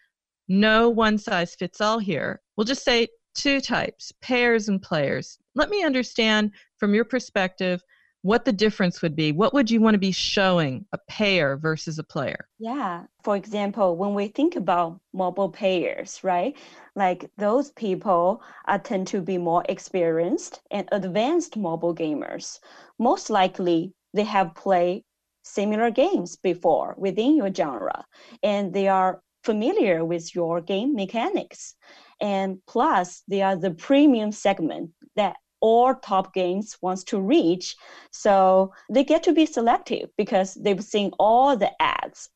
no 0.47 0.89
one 0.89 1.17
size 1.17 1.55
fits 1.55 1.81
all 1.81 1.99
here. 1.99 2.41
We'll 2.55 2.65
just 2.65 2.83
say 2.83 3.07
two 3.35 3.61
types, 3.61 4.11
payers 4.21 4.69
and 4.69 4.81
players. 4.81 5.37
Let 5.55 5.69
me 5.69 5.83
understand 5.83 6.51
from 6.77 6.93
your 6.93 7.05
perspective 7.05 7.81
what 8.21 8.45
the 8.45 8.51
difference 8.51 9.01
would 9.01 9.15
be. 9.15 9.31
What 9.31 9.53
would 9.53 9.71
you 9.71 9.79
want 9.79 9.95
to 9.95 9.99
be 9.99 10.11
showing 10.11 10.85
a 10.91 10.97
payer 11.07 11.57
versus 11.57 11.99
a 11.99 12.03
player? 12.03 12.47
Yeah. 12.59 13.05
For 13.23 13.35
example, 13.35 13.95
when 13.95 14.13
we 14.13 14.27
think 14.27 14.55
about 14.55 14.99
mobile 15.13 15.49
payers, 15.49 16.21
right? 16.23 16.55
Like 16.95 17.29
those 17.38 17.71
people 17.71 18.41
are 18.65 18.79
tend 18.79 19.07
to 19.07 19.21
be 19.21 19.38
more 19.38 19.63
experienced 19.69 20.61
and 20.69 20.88
advanced 20.91 21.55
mobile 21.55 21.95
gamers. 21.95 22.59
Most 22.97 23.29
likely 23.29 23.93
they 24.13 24.25
have 24.25 24.55
played 24.55 25.03
similar 25.43 25.89
games 25.89 26.35
before 26.35 26.95
within 26.97 27.35
your 27.35 27.53
genre 27.53 28.05
and 28.43 28.73
they 28.73 28.88
are 28.88 29.21
familiar 29.43 30.03
with 30.03 30.35
your 30.35 30.59
game 30.61 30.93
mechanics. 30.93 31.75
And 32.19 32.59
plus, 32.67 33.23
they 33.27 33.41
are 33.41 33.55
the 33.55 33.71
premium 33.71 34.33
segment 34.33 34.91
that 35.15 35.38
all 35.61 35.95
top 35.95 36.33
games 36.33 36.77
wants 36.81 37.03
to 37.05 37.19
reach. 37.19 37.75
So 38.11 38.73
they 38.89 39.03
get 39.03 39.23
to 39.23 39.33
be 39.33 39.45
selective 39.45 40.09
because 40.17 40.53
they've 40.55 40.83
seen 40.83 41.11
all 41.19 41.57
the 41.57 41.71
ads. 41.81 42.29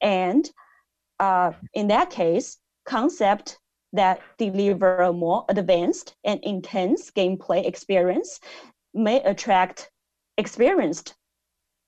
And 0.00 0.48
uh, 1.18 1.52
in 1.74 1.88
that 1.88 2.10
case, 2.10 2.58
concept 2.86 3.58
that 3.92 4.20
deliver 4.38 4.98
a 4.98 5.12
more 5.12 5.44
advanced 5.48 6.14
and 6.24 6.40
intense 6.42 7.10
gameplay 7.10 7.66
experience 7.66 8.40
may 8.94 9.22
attract 9.22 9.90
experienced 10.38 11.14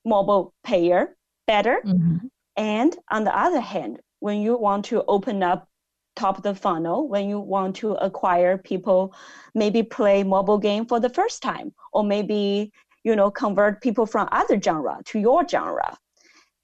mobile 0.04 0.52
player 0.64 1.16
better. 1.46 1.80
Mm-hmm. 1.84 2.26
And 2.56 2.96
on 3.10 3.24
the 3.24 3.36
other 3.36 3.60
hand, 3.60 4.00
when 4.20 4.40
you 4.40 4.56
want 4.56 4.84
to 4.86 5.04
open 5.04 5.42
up 5.42 5.68
top 6.16 6.36
of 6.36 6.42
the 6.42 6.54
funnel 6.54 7.08
when 7.08 7.28
you 7.28 7.38
want 7.38 7.76
to 7.76 7.92
acquire 7.94 8.58
people 8.58 9.14
maybe 9.54 9.82
play 9.82 10.22
mobile 10.22 10.58
game 10.58 10.84
for 10.86 11.00
the 11.00 11.08
first 11.08 11.42
time 11.42 11.72
or 11.92 12.04
maybe 12.04 12.70
you 13.04 13.16
know 13.16 13.30
convert 13.30 13.80
people 13.82 14.06
from 14.06 14.28
other 14.32 14.60
genre 14.60 14.98
to 15.06 15.18
your 15.18 15.46
genre. 15.48 15.96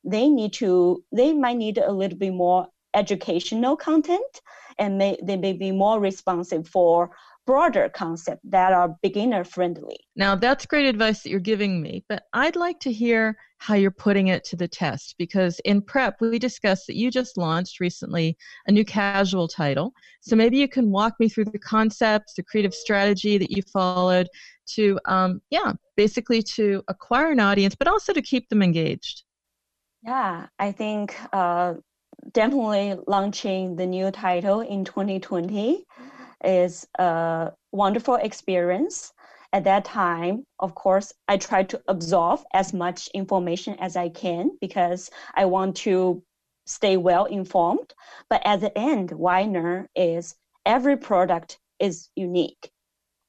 They 0.04 0.28
need 0.28 0.52
to 0.54 1.02
they 1.12 1.32
might 1.32 1.56
need 1.56 1.78
a 1.78 1.92
little 1.92 2.18
bit 2.18 2.32
more 2.32 2.68
educational 2.94 3.76
content 3.76 4.40
and 4.78 4.96
may, 4.98 5.18
they 5.22 5.36
may 5.36 5.52
be 5.52 5.72
more 5.72 6.00
responsive 6.00 6.66
for 6.68 7.10
broader 7.48 7.88
concepts 7.88 8.42
that 8.44 8.74
are 8.74 8.94
beginner 9.00 9.42
friendly. 9.42 9.96
Now, 10.16 10.34
that's 10.34 10.66
great 10.66 10.84
advice 10.84 11.22
that 11.22 11.30
you're 11.30 11.40
giving 11.40 11.80
me, 11.80 12.04
but 12.06 12.24
I'd 12.34 12.56
like 12.56 12.78
to 12.80 12.92
hear 12.92 13.38
how 13.56 13.72
you're 13.72 13.90
putting 13.90 14.26
it 14.26 14.44
to 14.44 14.56
the 14.56 14.68
test 14.68 15.14
because 15.16 15.58
in 15.64 15.80
prep, 15.80 16.20
we 16.20 16.38
discussed 16.38 16.86
that 16.88 16.96
you 16.96 17.10
just 17.10 17.38
launched 17.38 17.80
recently 17.80 18.36
a 18.66 18.72
new 18.72 18.84
casual 18.84 19.48
title. 19.48 19.94
So 20.20 20.36
maybe 20.36 20.58
you 20.58 20.68
can 20.68 20.90
walk 20.90 21.14
me 21.18 21.30
through 21.30 21.46
the 21.46 21.58
concepts, 21.58 22.34
the 22.34 22.42
creative 22.42 22.74
strategy 22.74 23.38
that 23.38 23.50
you 23.50 23.62
followed 23.72 24.28
to, 24.74 25.00
um, 25.06 25.40
yeah, 25.48 25.72
basically 25.96 26.42
to 26.56 26.82
acquire 26.88 27.30
an 27.30 27.40
audience, 27.40 27.74
but 27.74 27.88
also 27.88 28.12
to 28.12 28.20
keep 28.20 28.46
them 28.50 28.62
engaged. 28.62 29.22
Yeah, 30.04 30.48
I 30.58 30.72
think 30.72 31.16
uh, 31.32 31.76
definitely 32.32 32.98
launching 33.06 33.76
the 33.76 33.86
new 33.86 34.10
title 34.10 34.60
in 34.60 34.84
2020 34.84 35.86
is 36.44 36.86
a 36.98 37.52
wonderful 37.72 38.16
experience. 38.16 39.12
At 39.52 39.64
that 39.64 39.84
time, 39.84 40.44
of 40.58 40.74
course, 40.74 41.12
I 41.26 41.38
try 41.38 41.62
to 41.64 41.80
absorb 41.88 42.40
as 42.52 42.74
much 42.74 43.08
information 43.14 43.76
as 43.80 43.96
I 43.96 44.10
can 44.10 44.50
because 44.60 45.10
I 45.34 45.46
want 45.46 45.76
to 45.78 46.22
stay 46.66 46.96
well 46.98 47.24
informed. 47.24 47.94
But 48.28 48.42
at 48.44 48.60
the 48.60 48.76
end, 48.76 49.10
Weiner 49.10 49.88
is 49.96 50.34
every 50.66 50.96
product 50.96 51.58
is 51.78 52.10
unique. 52.14 52.70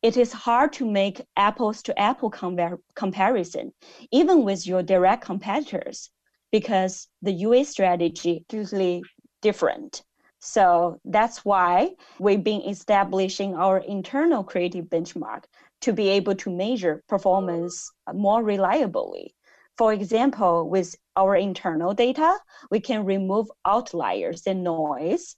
It 0.01 0.18
is 0.18 0.32
hard 0.32 0.74
to 0.74 0.86
make 0.86 1.22
apples 1.36 1.82
to 1.84 2.00
apple 2.00 2.32
compar- 2.32 2.80
comparison, 2.96 3.74
even 4.12 4.44
with 4.44 4.66
your 4.68 4.84
direct 4.84 5.24
competitors 5.24 6.10
because 6.51 7.08
the 7.22 7.32
UA 7.32 7.66
strategy 7.66 8.46
is 8.50 8.56
usually 8.56 9.04
different. 9.42 10.04
So 10.39 11.00
that's 11.03 11.43
why 11.43 11.96
we've 12.17 12.43
been 12.43 12.62
establishing 12.62 13.55
our 13.55 13.79
internal 13.79 14.43
creative 14.43 14.86
benchmark 14.86 15.43
to 15.81 15.93
be 15.93 16.10
able 16.10 16.36
to 16.36 16.50
measure 16.50 17.03
performance 17.08 17.91
more 18.13 18.43
reliably. 18.43 19.36
For 19.77 19.93
example, 19.93 20.69
with 20.69 20.96
our 21.15 21.36
internal 21.36 21.93
data, 21.93 22.38
we 22.72 22.79
can 22.79 23.05
remove 23.05 23.48
outliers 23.65 24.43
and 24.46 24.63
noise. 24.63 25.36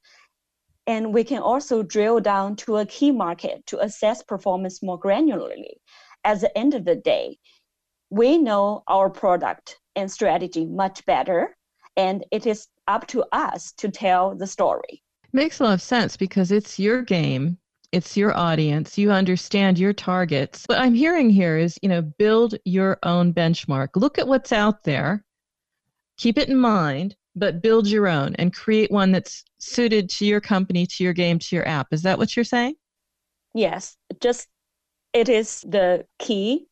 And 0.88 1.14
we 1.14 1.24
can 1.24 1.42
also 1.42 1.84
drill 1.84 2.20
down 2.20 2.56
to 2.58 2.78
a 2.78 2.86
key 2.86 3.12
market 3.12 3.66
to 3.68 3.80
assess 3.80 4.24
performance 4.24 4.82
more 4.82 5.00
granularly. 5.00 5.76
At 6.24 6.42
the 6.42 6.56
end 6.58 6.74
of 6.74 6.86
the 6.86 6.96
day, 6.96 7.38
we 8.10 8.38
know 8.38 8.84
our 8.88 9.10
product 9.10 9.80
and 9.96 10.12
strategy 10.12 10.66
much 10.66 11.06
better. 11.06 11.56
And 11.96 12.26
it 12.32 12.46
is 12.48 12.68
up 12.92 13.08
to 13.08 13.24
us 13.32 13.72
to 13.74 13.90
tell 13.90 14.36
the 14.36 14.46
story. 14.46 15.02
Makes 15.34 15.60
a 15.60 15.64
lot 15.64 15.74
of 15.74 15.82
sense 15.82 16.18
because 16.18 16.52
it's 16.52 16.78
your 16.78 17.02
game, 17.02 17.58
it's 17.94 18.18
your 18.18 18.36
audience, 18.38 18.98
you 18.98 19.12
understand 19.12 19.80
your 19.80 19.94
targets. 19.94 20.66
What 20.66 20.80
I'm 20.80 20.94
hearing 20.94 21.30
here 21.30 21.58
is, 21.58 21.80
you 21.82 21.90
know, 21.90 22.02
build 22.02 22.56
your 22.66 23.00
own 23.04 23.34
benchmark. 23.34 23.90
Look 23.96 24.20
at 24.20 24.28
what's 24.28 24.52
out 24.52 24.84
there, 24.84 25.24
keep 26.18 26.38
it 26.38 26.50
in 26.50 26.58
mind, 26.58 27.16
but 27.34 27.62
build 27.62 27.88
your 27.88 28.08
own 28.10 28.36
and 28.36 28.54
create 28.54 28.92
one 28.92 29.14
that's 29.14 29.46
suited 29.58 30.10
to 30.10 30.26
your 30.26 30.42
company, 30.42 30.86
to 30.86 31.04
your 31.04 31.14
game, 31.14 31.40
to 31.40 31.56
your 31.56 31.68
app. 31.68 31.88
Is 31.92 32.02
that 32.02 32.18
what 32.18 32.36
you're 32.36 32.44
saying? 32.44 32.76
Yes, 33.54 33.96
just 34.20 34.50
it 35.14 35.30
is 35.30 35.62
the 35.62 36.06
key 36.20 36.68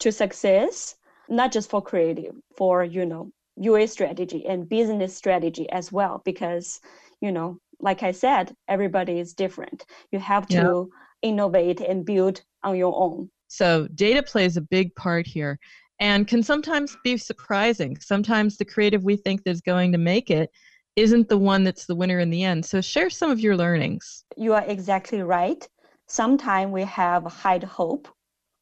to 0.00 0.12
success 0.12 0.94
not 1.28 1.52
just 1.52 1.68
for 1.68 1.82
creative, 1.82 2.34
for 2.56 2.84
you 2.84 3.04
know 3.04 3.30
UA 3.60 3.88
strategy 3.88 4.46
and 4.46 4.68
business 4.68 5.14
strategy 5.14 5.68
as 5.70 5.92
well. 5.92 6.22
Because 6.24 6.80
you 7.20 7.32
know, 7.32 7.58
like 7.80 8.02
I 8.02 8.12
said, 8.12 8.54
everybody 8.68 9.18
is 9.18 9.34
different. 9.34 9.84
You 10.12 10.18
have 10.18 10.46
to 10.48 10.90
yeah. 11.22 11.30
innovate 11.30 11.80
and 11.80 12.04
build 12.04 12.42
on 12.62 12.76
your 12.76 12.94
own. 12.96 13.30
So 13.48 13.88
data 13.94 14.22
plays 14.22 14.56
a 14.56 14.60
big 14.60 14.94
part 14.94 15.26
here 15.26 15.58
and 16.00 16.28
can 16.28 16.42
sometimes 16.42 16.96
be 17.02 17.16
surprising. 17.16 17.98
Sometimes 18.00 18.56
the 18.56 18.64
creative 18.64 19.04
we 19.04 19.16
think 19.16 19.42
is 19.46 19.60
going 19.60 19.92
to 19.92 19.98
make 19.98 20.30
it 20.30 20.50
isn't 20.96 21.28
the 21.28 21.38
one 21.38 21.64
that's 21.64 21.86
the 21.86 21.94
winner 21.94 22.18
in 22.18 22.30
the 22.30 22.44
end. 22.44 22.64
So 22.64 22.80
share 22.80 23.10
some 23.10 23.30
of 23.30 23.40
your 23.40 23.56
learnings. 23.56 24.24
You 24.36 24.54
are 24.54 24.64
exactly 24.64 25.22
right. 25.22 25.66
Sometimes 26.06 26.72
we 26.72 26.82
have 26.82 27.24
high 27.24 27.58
hope 27.58 28.08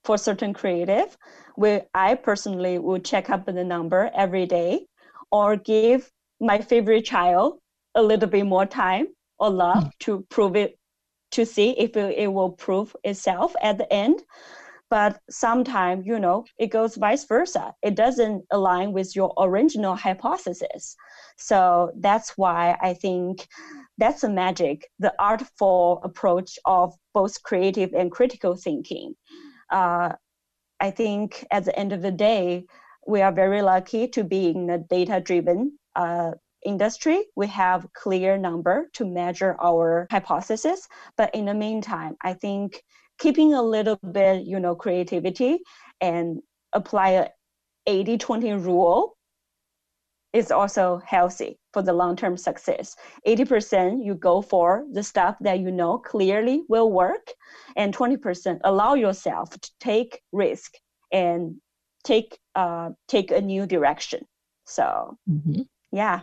for 0.07 0.17
certain 0.17 0.55
creative, 0.55 1.19
where 1.57 1.87
I 1.93 2.15
personally 2.15 2.79
will 2.79 3.01
check 3.01 3.29
up 3.29 3.45
the 3.45 3.65
number 3.65 4.09
every 4.15 4.47
day 4.47 4.87
or 5.33 5.57
give 5.57 6.11
my 6.41 6.61
favorite 6.61 7.05
child 7.05 7.59
a 7.97 8.03
little 8.03 8.29
bit 8.29 8.47
more 8.47 8.67
time 8.67 9.09
or 9.41 9.51
love 9.51 9.85
mm. 9.85 9.99
to 10.01 10.25
prove 10.31 10.55
it 10.55 10.79
to 11.33 11.45
see 11.45 11.71
if 11.71 11.97
it, 11.97 12.17
it 12.17 12.29
will 12.33 12.53
prove 12.53 12.95
itself 13.03 13.55
at 13.61 13.79
the 13.79 13.93
end. 13.93 14.23
But 14.89 15.19
sometimes 15.29 16.07
you 16.07 16.21
know 16.21 16.45
it 16.57 16.69
goes 16.69 16.95
vice 16.95 17.25
versa. 17.25 17.75
It 17.83 17.97
doesn't 17.97 18.45
align 18.53 18.93
with 18.93 19.17
your 19.17 19.35
original 19.37 19.97
hypothesis. 19.97 20.95
So 21.39 21.91
that's 21.99 22.39
why 22.39 22.79
i 22.81 22.95
think 22.95 23.47
that's 23.99 24.21
the 24.21 24.29
magic 24.29 24.89
the 24.99 25.13
artful 25.19 26.01
approach 26.05 26.59
of 26.65 26.95
both 27.13 27.43
creative 27.43 27.93
and 27.93 28.13
critical 28.13 28.55
thinking 28.57 29.15
uh, 29.71 30.13
I 30.81 30.91
think 30.91 31.45
at 31.51 31.65
the 31.65 31.79
end 31.79 31.93
of 31.93 32.03
the 32.03 32.13
day, 32.13 32.65
we 33.07 33.23
are 33.23 33.33
very 33.33 33.63
lucky 33.63 34.09
to 34.09 34.25
be 34.25 34.49
in 34.49 34.69
a 34.71 34.79
data-driven 34.79 35.79
uh, 35.95 36.33
industry. 36.65 37.25
We 37.37 37.47
have 37.49 37.87
clear 37.95 38.37
number 38.37 38.91
to 38.95 39.05
measure 39.05 39.57
our 39.61 40.07
hypothesis. 40.11 40.87
But 41.17 41.35
in 41.35 41.47
the 41.47 41.55
meantime, 41.55 42.17
I 42.23 42.35
think 42.35 42.83
keeping 43.19 43.55
a 43.55 43.63
little 43.63 43.97
bit, 44.13 44.45
you 44.45 44.61
know, 44.61 44.75
creativity 44.75 45.61
and 46.01 46.41
apply 46.73 47.11
a 47.11 47.29
80-20 47.89 48.65
rule 48.65 49.16
is 50.37 50.51
also 50.51 51.01
healthy 51.07 51.59
for 51.73 51.83
the 51.83 51.93
long-term 51.93 52.37
success. 52.37 52.95
80% 53.27 54.05
you 54.05 54.15
go 54.15 54.43
for 54.43 54.85
the 54.93 55.03
stuff 55.03 55.37
that 55.41 55.61
you 55.61 55.71
know 55.71 55.99
clearly 55.99 56.63
will 56.69 56.93
work 56.93 57.33
and 57.77 57.97
20% 57.97 58.61
allow 58.65 58.95
yourself 58.95 59.51
to 59.51 59.71
take 59.81 60.21
risk 60.33 60.75
and 61.11 61.57
take 62.05 62.39
uh, 62.55 62.91
take 63.09 63.31
a 63.31 63.41
new 63.41 63.67
direction. 63.67 64.21
So 64.67 65.17
mm-hmm. 65.29 65.63
yeah. 65.93 66.21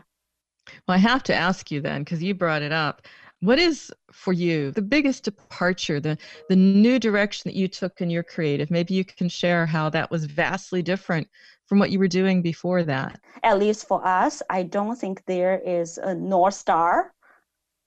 Well, 0.87 0.95
I 0.95 0.99
have 0.99 1.23
to 1.23 1.35
ask 1.35 1.71
you 1.71 1.81
then, 1.81 2.03
because 2.03 2.23
you 2.23 2.33
brought 2.33 2.61
it 2.61 2.71
up. 2.71 3.07
What 3.43 3.59
is 3.59 3.91
for 4.11 4.31
you 4.31 4.71
the 4.71 4.81
biggest 4.81 5.25
departure, 5.25 5.99
the 5.99 6.17
the 6.47 6.55
new 6.55 6.97
direction 6.97 7.49
that 7.49 7.57
you 7.57 7.67
took 7.67 7.99
in 7.99 8.09
your 8.09 8.23
creative? 8.23 8.71
Maybe 8.71 8.93
you 8.93 9.03
can 9.03 9.27
share 9.27 9.65
how 9.65 9.89
that 9.89 10.09
was 10.09 10.23
vastly 10.23 10.81
different 10.81 11.27
from 11.67 11.77
what 11.77 11.91
you 11.91 11.99
were 11.99 12.07
doing 12.07 12.41
before 12.41 12.83
that? 12.83 13.19
At 13.43 13.59
least 13.59 13.87
for 13.87 14.05
us, 14.05 14.41
I 14.49 14.63
don't 14.63 14.95
think 14.95 15.23
there 15.25 15.59
is 15.59 15.97
a 15.97 16.15
North 16.15 16.53
Star 16.53 17.11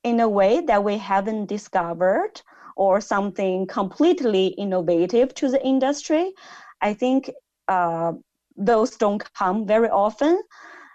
in 0.05 0.21
a 0.21 0.29
way 0.29 0.61
that 0.61 0.85
we 0.85 0.99
haven't 0.99 1.47
discovered 1.47 2.43
or 2.77 3.01
something 3.01 3.67
completely 3.67 4.49
innovative 4.49 5.35
to 5.37 5.49
the 5.49 5.65
industry. 5.65 6.33
I 6.83 6.93
think 6.93 7.31
uh, 7.69 8.13
those 8.57 8.97
don't 8.97 9.23
come 9.33 9.67
very 9.67 9.89
often. 9.89 10.43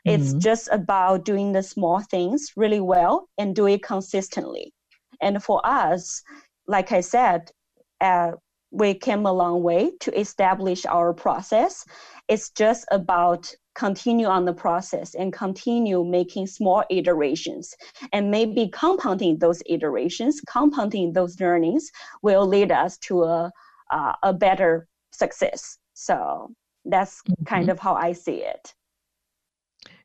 It's 0.05 0.29
mm-hmm. 0.29 0.39
just 0.39 0.69
about 0.71 1.25
doing 1.25 1.51
the 1.51 1.63
small 1.63 1.99
things 1.99 2.51
really 2.55 2.79
well 2.79 3.27
and 3.37 3.55
do 3.55 3.67
it 3.67 3.83
consistently. 3.83 4.73
And 5.21 5.43
for 5.43 5.61
us, 5.63 6.23
like 6.67 6.91
I 6.91 7.01
said, 7.01 7.51
uh, 7.99 8.31
we 8.71 8.93
came 8.93 9.25
a 9.25 9.33
long 9.33 9.61
way 9.61 9.91
to 9.99 10.19
establish 10.19 10.85
our 10.85 11.13
process. 11.13 11.85
It's 12.27 12.49
just 12.51 12.85
about 12.89 13.53
continue 13.75 14.27
on 14.27 14.45
the 14.45 14.53
process 14.53 15.15
and 15.15 15.31
continue 15.31 16.03
making 16.03 16.47
small 16.47 16.83
iterations 16.89 17.73
and 18.11 18.29
maybe 18.29 18.67
compounding 18.67 19.37
those 19.37 19.63
iterations 19.65 20.41
compounding 20.45 21.13
those 21.13 21.39
learnings 21.39 21.89
will 22.21 22.45
lead 22.45 22.71
us 22.71 22.97
to 22.97 23.23
a, 23.23 23.51
uh, 23.91 24.13
a 24.23 24.33
better 24.33 24.87
success 25.13 25.77
so 25.93 26.51
that's 26.85 27.21
mm-hmm. 27.21 27.43
kind 27.45 27.69
of 27.69 27.79
how 27.79 27.93
i 27.95 28.11
see 28.11 28.43
it 28.43 28.73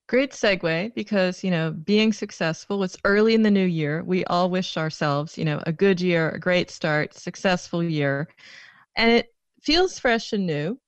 great 0.08 0.32
segue 0.32 0.94
because 0.94 1.42
you 1.42 1.50
know 1.50 1.72
being 1.72 2.12
successful 2.12 2.82
it's 2.84 2.96
early 3.04 3.34
in 3.34 3.42
the 3.42 3.50
new 3.50 3.64
year 3.66 4.02
we 4.04 4.24
all 4.26 4.48
wish 4.50 4.76
ourselves 4.76 5.36
you 5.36 5.44
know 5.44 5.60
a 5.66 5.72
good 5.72 6.00
year 6.00 6.30
a 6.30 6.38
great 6.38 6.70
start 6.70 7.14
successful 7.14 7.82
year 7.82 8.28
and 8.96 9.10
it 9.10 9.34
feels 9.62 9.98
fresh 9.98 10.32
and 10.32 10.46
new 10.46 10.78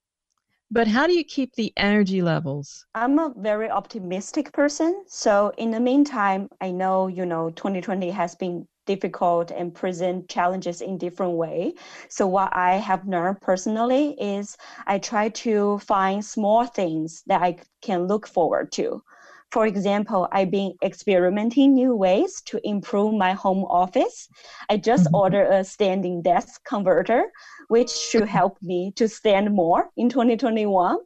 but 0.71 0.87
how 0.87 1.07
do 1.07 1.15
you 1.15 1.25
keep 1.25 1.55
the 1.55 1.73
energy 1.79 2.21
levels? 2.21 2.85
I'm 2.95 3.19
a 3.19 3.33
very 3.37 3.71
optimistic 3.71 4.53
person. 4.53 5.05
So 5.07 5.51
in 5.57 5.71
the 5.71 5.81
meantime, 5.81 6.51
I 6.61 6.73
know, 6.73 7.07
you 7.07 7.25
know, 7.25 7.51
2020 7.51 8.11
has 8.11 8.35
been 8.35 8.69
difficult 8.89 9.53
and 9.53 9.73
present 9.73 10.29
challenges 10.29 10.81
in 10.81 10.99
different 10.99 11.35
way. 11.35 11.75
So 12.09 12.27
what 12.27 12.51
I 12.57 12.73
have 12.89 13.07
learned 13.07 13.41
personally 13.41 14.17
is 14.19 14.57
I 14.87 14.99
try 14.99 15.29
to 15.45 15.79
find 15.79 16.25
small 16.25 16.67
things 16.67 17.23
that 17.27 17.43
I 17.43 17.59
can 17.83 18.09
look 18.09 18.27
forward 18.27 18.73
to. 18.73 19.03
For 19.51 19.67
example, 19.67 20.29
I've 20.31 20.51
been 20.51 20.75
experimenting 20.83 21.75
new 21.75 21.95
ways 21.95 22.43
to 22.47 22.61
improve 22.65 23.15
my 23.15 23.33
home 23.33 23.65
office. 23.65 24.29
I 24.69 24.77
just 24.77 25.05
mm-hmm. 25.05 25.15
ordered 25.15 25.51
a 25.51 25.65
standing 25.65 26.21
desk 26.21 26.63
converter, 26.65 27.23
which 27.69 27.91
should 27.91 28.29
help 28.29 28.59
me 28.61 28.93
to 28.97 29.09
stand 29.09 29.55
more 29.55 29.89
in 29.97 30.09
2021. 30.11 30.99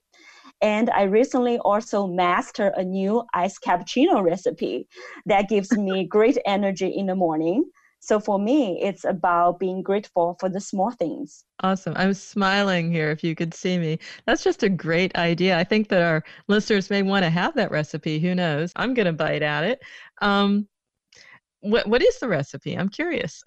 And 0.62 0.88
I 0.90 1.02
recently 1.02 1.58
also 1.58 2.06
mastered 2.06 2.72
a 2.76 2.84
new 2.84 3.24
iced 3.34 3.62
cappuccino 3.62 4.22
recipe 4.22 4.88
that 5.26 5.48
gives 5.48 5.76
me 5.76 6.06
great 6.08 6.38
energy 6.46 6.88
in 6.88 7.06
the 7.06 7.16
morning. 7.16 7.64
So 7.98 8.18
for 8.18 8.38
me, 8.38 8.80
it's 8.82 9.04
about 9.04 9.60
being 9.60 9.82
grateful 9.82 10.36
for 10.40 10.48
the 10.48 10.60
small 10.60 10.90
things. 10.90 11.44
Awesome. 11.62 11.94
I'm 11.96 12.14
smiling 12.14 12.90
here 12.90 13.10
if 13.10 13.22
you 13.22 13.36
could 13.36 13.54
see 13.54 13.78
me. 13.78 13.98
That's 14.26 14.42
just 14.42 14.64
a 14.64 14.68
great 14.68 15.14
idea. 15.16 15.56
I 15.56 15.62
think 15.62 15.88
that 15.88 16.02
our 16.02 16.24
listeners 16.48 16.90
may 16.90 17.02
want 17.02 17.24
to 17.24 17.30
have 17.30 17.54
that 17.54 17.70
recipe. 17.70 18.18
Who 18.18 18.34
knows? 18.34 18.72
I'm 18.74 18.94
going 18.94 19.06
to 19.06 19.12
bite 19.12 19.42
at 19.42 19.62
it. 19.62 19.82
Um, 20.20 20.68
what, 21.60 21.86
what 21.86 22.02
is 22.02 22.18
the 22.18 22.26
recipe? 22.26 22.74
I'm 22.76 22.88
curious. 22.88 23.42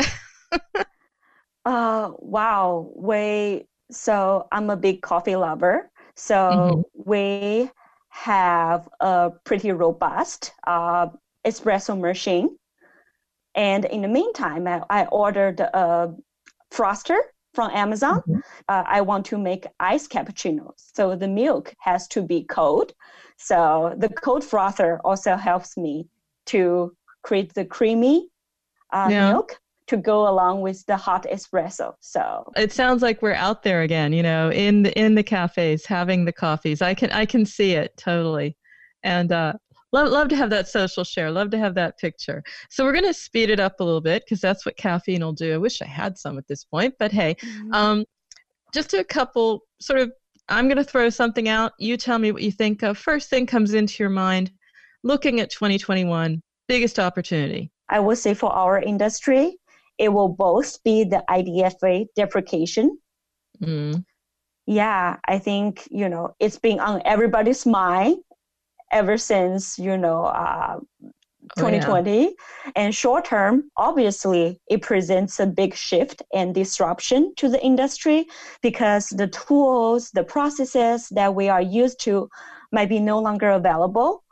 uh, 1.65 2.11
wow. 2.19 2.91
We, 2.95 3.67
so 3.91 4.47
I'm 4.53 4.69
a 4.69 4.77
big 4.77 5.01
coffee 5.01 5.35
lover. 5.35 5.91
So 6.15 6.35
mm-hmm. 6.35 6.81
we 7.11 7.71
have 8.09 8.87
a 8.99 9.31
pretty 9.43 9.71
robust 9.71 10.53
uh, 10.65 11.07
espresso 11.45 11.99
machine. 11.99 12.57
And 13.53 13.85
in 13.85 14.01
the 14.01 14.07
meantime, 14.07 14.67
I, 14.67 14.81
I 14.89 15.05
ordered 15.05 15.59
a 15.59 16.13
frother 16.71 17.21
from 17.53 17.71
Amazon. 17.71 18.19
Mm-hmm. 18.19 18.39
Uh, 18.67 18.83
I 18.85 19.01
want 19.01 19.25
to 19.27 19.37
make 19.37 19.65
iced 19.79 20.11
cappuccinos. 20.11 20.91
So 20.93 21.15
the 21.15 21.27
milk 21.27 21.73
has 21.79 22.07
to 22.09 22.21
be 22.21 22.43
cold. 22.43 22.93
So 23.37 23.93
the 23.97 24.09
cold 24.09 24.43
frother 24.43 24.99
also 25.03 25.35
helps 25.35 25.77
me 25.77 26.07
to 26.47 26.95
create 27.23 27.53
the 27.53 27.65
creamy 27.65 28.29
uh, 28.91 29.07
yeah. 29.09 29.31
milk 29.31 29.59
to 29.87 29.97
go 29.97 30.27
along 30.27 30.61
with 30.61 30.85
the 30.87 30.97
hot 30.97 31.25
espresso. 31.31 31.93
So 31.99 32.51
it 32.55 32.71
sounds 32.71 33.01
like 33.01 33.21
we're 33.21 33.33
out 33.33 33.63
there 33.63 33.81
again, 33.81 34.13
you 34.13 34.23
know, 34.23 34.51
in 34.51 34.83
the 34.83 34.99
in 34.99 35.15
the 35.15 35.23
cafes 35.23 35.85
having 35.85 36.25
the 36.25 36.31
coffees. 36.31 36.81
I 36.81 36.93
can 36.93 37.11
I 37.11 37.25
can 37.25 37.45
see 37.45 37.73
it 37.73 37.95
totally, 37.97 38.57
and 39.03 39.31
uh, 39.31 39.53
love 39.91 40.09
love 40.09 40.27
to 40.29 40.35
have 40.35 40.49
that 40.49 40.67
social 40.67 41.03
share. 41.03 41.29
Love 41.29 41.51
to 41.51 41.57
have 41.57 41.75
that 41.75 41.97
picture. 41.99 42.43
So 42.69 42.83
we're 42.83 42.93
going 42.93 43.05
to 43.05 43.13
speed 43.13 43.49
it 43.49 43.59
up 43.59 43.79
a 43.79 43.83
little 43.83 44.01
bit 44.01 44.23
because 44.25 44.41
that's 44.41 44.65
what 44.65 44.77
caffeine 44.77 45.23
will 45.23 45.33
do. 45.33 45.53
I 45.53 45.57
wish 45.57 45.81
I 45.81 45.87
had 45.87 46.17
some 46.17 46.37
at 46.37 46.47
this 46.47 46.63
point, 46.63 46.95
but 46.97 47.11
hey, 47.11 47.35
mm-hmm. 47.35 47.73
um, 47.73 48.05
just 48.73 48.93
a 48.93 49.03
couple 49.03 49.61
sort 49.79 49.99
of. 49.99 50.11
I'm 50.47 50.67
going 50.67 50.77
to 50.77 50.83
throw 50.83 51.09
something 51.09 51.49
out. 51.49 51.71
You 51.79 51.97
tell 51.97 52.19
me 52.19 52.31
what 52.31 52.43
you 52.43 52.51
think 52.51 52.83
of. 52.83 52.99
First 52.99 53.31
thing 53.31 53.47
comes 53.47 53.73
into 53.73 54.03
your 54.03 54.11
mind, 54.11 54.51
looking 55.03 55.39
at 55.39 55.49
2021, 55.49 56.39
biggest 56.67 56.99
opportunity. 56.99 57.71
I 57.89 57.99
would 57.99 58.19
say 58.19 58.35
for 58.35 58.51
our 58.51 58.79
industry, 58.79 59.57
it 59.97 60.09
will 60.09 60.29
both 60.29 60.83
be 60.83 61.03
the 61.03 61.23
IDFA 61.29 62.07
deprecation. 62.15 62.97
Mm. 63.61 64.03
Yeah, 64.67 65.17
I 65.27 65.39
think, 65.39 65.87
you 65.91 66.09
know, 66.09 66.35
it's 66.39 66.57
been 66.57 66.79
on 66.79 67.01
everybody's 67.05 67.65
mind 67.65 68.17
ever 68.91 69.17
since, 69.17 69.77
you 69.77 69.97
know, 69.97 70.25
uh, 70.25 70.79
2020. 71.57 72.11
Oh, 72.11 72.21
yeah. 72.21 72.71
And 72.75 72.93
short 72.93 73.25
term, 73.25 73.69
obviously, 73.77 74.59
it 74.67 74.81
presents 74.81 75.39
a 75.39 75.45
big 75.45 75.75
shift 75.75 76.23
and 76.33 76.55
disruption 76.55 77.33
to 77.37 77.47
the 77.47 77.63
industry 77.63 78.25
because 78.61 79.09
the 79.09 79.27
tools, 79.27 80.09
the 80.11 80.23
processes 80.23 81.07
that 81.09 81.35
we 81.35 81.47
are 81.47 81.61
used 81.61 81.99
to 82.01 82.29
might 82.71 82.89
be 82.89 82.99
no 82.99 83.19
longer 83.19 83.51
available. 83.51 84.23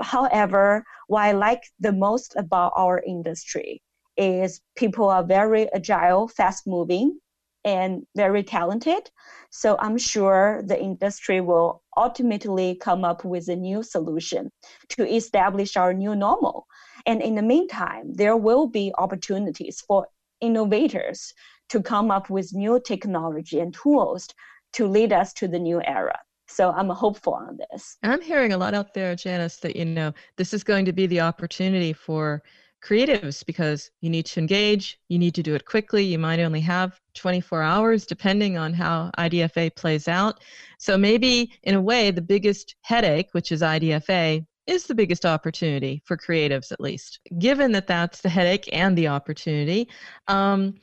However, 0.00 0.84
what 1.08 1.22
I 1.22 1.32
like 1.32 1.62
the 1.78 1.92
most 1.92 2.34
about 2.36 2.72
our 2.76 3.02
industry 3.06 3.82
is 4.16 4.60
people 4.76 5.08
are 5.08 5.24
very 5.24 5.72
agile, 5.72 6.28
fast 6.28 6.66
moving, 6.66 7.18
and 7.64 8.06
very 8.16 8.44
talented. 8.44 9.10
So 9.50 9.76
I'm 9.80 9.98
sure 9.98 10.62
the 10.64 10.80
industry 10.80 11.40
will 11.40 11.82
ultimately 11.96 12.76
come 12.76 13.04
up 13.04 13.24
with 13.24 13.48
a 13.48 13.56
new 13.56 13.82
solution 13.82 14.50
to 14.90 15.04
establish 15.04 15.76
our 15.76 15.92
new 15.92 16.14
normal. 16.14 16.66
And 17.06 17.20
in 17.20 17.34
the 17.34 17.42
meantime, 17.42 18.12
there 18.14 18.36
will 18.36 18.68
be 18.68 18.92
opportunities 18.98 19.80
for 19.80 20.06
innovators 20.40 21.34
to 21.70 21.82
come 21.82 22.10
up 22.10 22.30
with 22.30 22.54
new 22.54 22.80
technology 22.80 23.58
and 23.58 23.74
tools 23.74 24.28
to 24.74 24.86
lead 24.86 25.12
us 25.12 25.32
to 25.32 25.48
the 25.48 25.58
new 25.58 25.82
era. 25.84 26.18
So 26.48 26.70
I'm 26.70 26.90
hopeful 26.90 27.34
on 27.34 27.58
this. 27.70 27.96
And 28.02 28.12
I'm 28.12 28.20
hearing 28.20 28.52
a 28.52 28.58
lot 28.58 28.74
out 28.74 28.94
there, 28.94 29.16
Janice, 29.16 29.56
that 29.58 29.74
you 29.74 29.84
know 29.84 30.12
this 30.36 30.54
is 30.54 30.62
going 30.62 30.84
to 30.84 30.92
be 30.92 31.06
the 31.06 31.20
opportunity 31.20 31.92
for 31.92 32.42
creatives 32.82 33.44
because 33.44 33.90
you 34.00 34.10
need 34.10 34.26
to 34.26 34.40
engage, 34.40 34.98
you 35.08 35.18
need 35.18 35.34
to 35.34 35.42
do 35.42 35.54
it 35.54 35.64
quickly. 35.64 36.04
You 36.04 36.18
might 36.18 36.40
only 36.40 36.60
have 36.60 37.00
24 37.14 37.62
hours 37.62 38.06
depending 38.06 38.56
on 38.56 38.72
how 38.72 39.10
IDFA 39.18 39.74
plays 39.74 40.08
out. 40.08 40.42
So 40.78 40.96
maybe 40.96 41.52
in 41.62 41.74
a 41.74 41.80
way, 41.80 42.10
the 42.10 42.22
biggest 42.22 42.76
headache, 42.82 43.28
which 43.32 43.52
is 43.52 43.62
IDFA, 43.62 44.44
is 44.66 44.84
the 44.84 44.94
biggest 44.94 45.24
opportunity 45.24 46.02
for 46.04 46.16
creatives 46.16 46.72
at 46.72 46.80
least. 46.80 47.20
Given 47.38 47.72
that 47.72 47.86
that's 47.86 48.20
the 48.20 48.28
headache 48.28 48.68
and 48.72 48.96
the 48.96 49.08
opportunity, 49.08 49.88
um, 50.28 50.74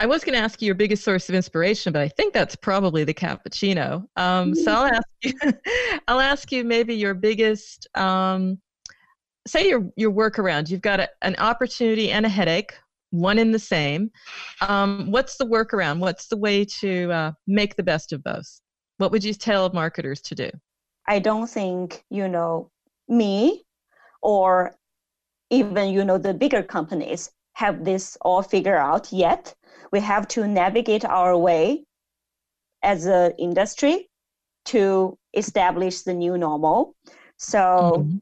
I 0.00 0.06
was 0.06 0.22
going 0.22 0.34
to 0.34 0.42
ask 0.42 0.62
you 0.62 0.66
your 0.66 0.76
biggest 0.76 1.02
source 1.02 1.28
of 1.28 1.34
inspiration, 1.34 1.92
but 1.92 2.02
I 2.02 2.08
think 2.08 2.32
that's 2.32 2.54
probably 2.54 3.02
the 3.02 3.14
cappuccino. 3.14 4.04
Um, 4.16 4.54
so 4.54 4.72
I'll 4.72 4.86
ask 4.86 5.08
you, 5.22 5.32
I'll 6.08 6.20
ask 6.20 6.52
you 6.52 6.62
maybe 6.62 6.94
your 6.94 7.14
biggest 7.14 7.88
um, 7.96 8.58
say 9.48 9.68
your 9.68 9.90
your 9.96 10.12
workaround. 10.12 10.70
You've 10.70 10.82
got 10.82 11.00
a, 11.00 11.08
an 11.22 11.36
opportunity 11.36 12.10
and 12.10 12.26
a 12.26 12.28
headache, 12.28 12.74
one 13.10 13.38
in 13.38 13.52
the 13.52 13.58
same. 13.58 14.10
Um, 14.60 15.10
what's 15.10 15.36
the 15.36 15.46
workaround? 15.46 15.98
What's 15.98 16.26
the 16.26 16.36
way 16.36 16.64
to 16.80 17.10
uh, 17.10 17.32
make 17.46 17.76
the 17.76 17.82
best 17.82 18.12
of 18.12 18.22
both? 18.22 18.60
What 18.98 19.10
would 19.12 19.24
you 19.24 19.34
tell 19.34 19.70
marketers 19.72 20.20
to 20.22 20.34
do? 20.34 20.50
I 21.06 21.18
don't 21.18 21.48
think 21.48 22.04
you 22.10 22.28
know 22.28 22.70
me 23.08 23.64
or 24.22 24.74
even 25.50 25.90
you 25.90 26.04
know 26.04 26.18
the 26.18 26.34
bigger 26.34 26.62
companies 26.62 27.30
have 27.54 27.84
this 27.84 28.16
all 28.20 28.42
figured 28.42 28.76
out 28.76 29.12
yet. 29.12 29.54
We 29.90 30.00
have 30.00 30.28
to 30.28 30.46
navigate 30.46 31.04
our 31.04 31.36
way 31.36 31.84
as 32.82 33.06
an 33.06 33.32
industry 33.38 34.08
to 34.66 35.16
establish 35.34 36.02
the 36.02 36.14
new 36.14 36.36
normal. 36.36 36.94
So 37.38 37.58
mm-hmm 37.58 38.18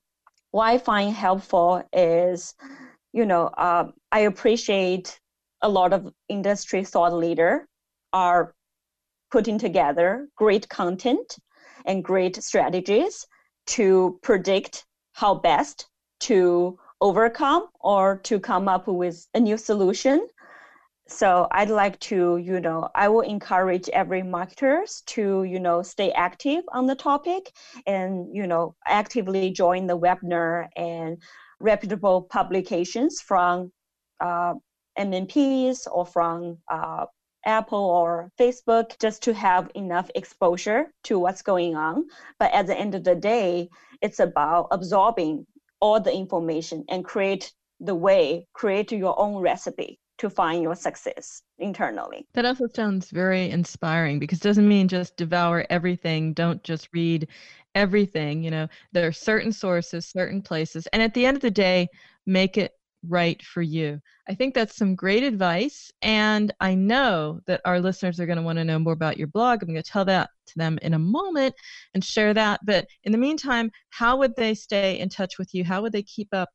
what 0.56 0.68
I 0.68 0.78
find 0.78 1.14
helpful 1.14 1.82
is, 1.92 2.54
you 3.12 3.26
know, 3.26 3.48
uh, 3.58 3.88
I 4.10 4.20
appreciate 4.20 5.20
a 5.60 5.68
lot 5.68 5.92
of 5.92 6.10
industry 6.30 6.82
thought 6.82 7.12
leader 7.12 7.68
are 8.14 8.54
putting 9.30 9.58
together 9.58 10.28
great 10.34 10.66
content 10.70 11.36
and 11.84 12.02
great 12.02 12.42
strategies 12.42 13.26
to 13.66 14.18
predict 14.22 14.86
how 15.12 15.34
best 15.34 15.90
to 16.20 16.78
overcome 17.02 17.66
or 17.80 18.16
to 18.24 18.40
come 18.40 18.66
up 18.66 18.88
with 18.88 19.26
a 19.34 19.40
new 19.40 19.58
solution 19.58 20.26
so 21.08 21.46
i'd 21.52 21.70
like 21.70 21.98
to 22.00 22.36
you 22.38 22.60
know 22.60 22.88
i 22.94 23.08
will 23.08 23.20
encourage 23.20 23.88
every 23.90 24.22
marketers 24.22 25.02
to 25.06 25.44
you 25.44 25.60
know 25.60 25.80
stay 25.80 26.10
active 26.12 26.64
on 26.72 26.86
the 26.86 26.96
topic 26.96 27.52
and 27.86 28.34
you 28.34 28.46
know 28.46 28.74
actively 28.86 29.50
join 29.50 29.86
the 29.86 29.96
webinar 29.96 30.66
and 30.76 31.22
reputable 31.60 32.22
publications 32.22 33.20
from 33.20 33.70
uh, 34.20 34.54
mmps 34.98 35.86
or 35.92 36.04
from 36.04 36.58
uh, 36.68 37.06
apple 37.44 37.78
or 37.78 38.30
facebook 38.38 38.98
just 38.98 39.22
to 39.22 39.32
have 39.32 39.70
enough 39.76 40.10
exposure 40.16 40.86
to 41.04 41.18
what's 41.18 41.42
going 41.42 41.76
on. 41.76 42.04
But 42.40 42.52
at 42.52 42.66
the 42.66 42.76
end 42.76 42.94
of 42.96 43.04
the 43.04 43.14
day 43.14 43.68
it's 44.02 44.18
about 44.18 44.68
absorbing 44.72 45.46
all 45.80 46.00
the 46.00 46.12
information 46.12 46.84
and 46.88 47.04
create 47.04 47.52
the 47.78 47.94
way 47.94 48.46
create 48.52 48.90
your 48.90 49.18
own 49.18 49.40
recipe 49.40 50.00
to 50.18 50.30
find 50.30 50.62
your 50.62 50.74
success 50.74 51.42
internally. 51.58 52.26
That 52.34 52.44
also 52.44 52.66
sounds 52.74 53.10
very 53.10 53.50
inspiring 53.50 54.18
because 54.18 54.38
it 54.38 54.44
doesn't 54.44 54.68
mean 54.68 54.88
just 54.88 55.16
devour 55.16 55.66
everything, 55.70 56.32
don't 56.32 56.62
just 56.62 56.88
read 56.92 57.28
everything, 57.74 58.42
you 58.42 58.50
know. 58.50 58.68
There 58.92 59.06
are 59.06 59.12
certain 59.12 59.52
sources, 59.52 60.06
certain 60.06 60.42
places, 60.42 60.86
and 60.88 61.02
at 61.02 61.14
the 61.14 61.26
end 61.26 61.36
of 61.36 61.42
the 61.42 61.50
day, 61.50 61.88
make 62.26 62.56
it 62.56 62.72
right 63.08 63.40
for 63.42 63.62
you. 63.62 64.00
I 64.28 64.34
think 64.34 64.54
that's 64.54 64.76
some 64.76 64.94
great 64.94 65.22
advice 65.22 65.92
and 66.02 66.52
I 66.60 66.74
know 66.74 67.40
that 67.46 67.60
our 67.64 67.80
listeners 67.80 68.18
are 68.18 68.26
going 68.26 68.38
to 68.38 68.42
want 68.42 68.58
to 68.58 68.64
know 68.64 68.78
more 68.78 68.92
about 68.92 69.16
your 69.16 69.28
blog. 69.28 69.62
I'm 69.62 69.68
going 69.68 69.82
to 69.82 69.88
tell 69.88 70.04
that 70.06 70.30
to 70.46 70.52
them 70.56 70.78
in 70.82 70.94
a 70.94 70.98
moment 70.98 71.54
and 71.94 72.02
share 72.02 72.34
that, 72.34 72.60
but 72.64 72.86
in 73.04 73.12
the 73.12 73.18
meantime, 73.18 73.70
how 73.90 74.16
would 74.16 74.34
they 74.36 74.54
stay 74.54 74.98
in 74.98 75.08
touch 75.08 75.38
with 75.38 75.54
you? 75.54 75.64
How 75.64 75.82
would 75.82 75.92
they 75.92 76.02
keep 76.02 76.28
up 76.32 76.48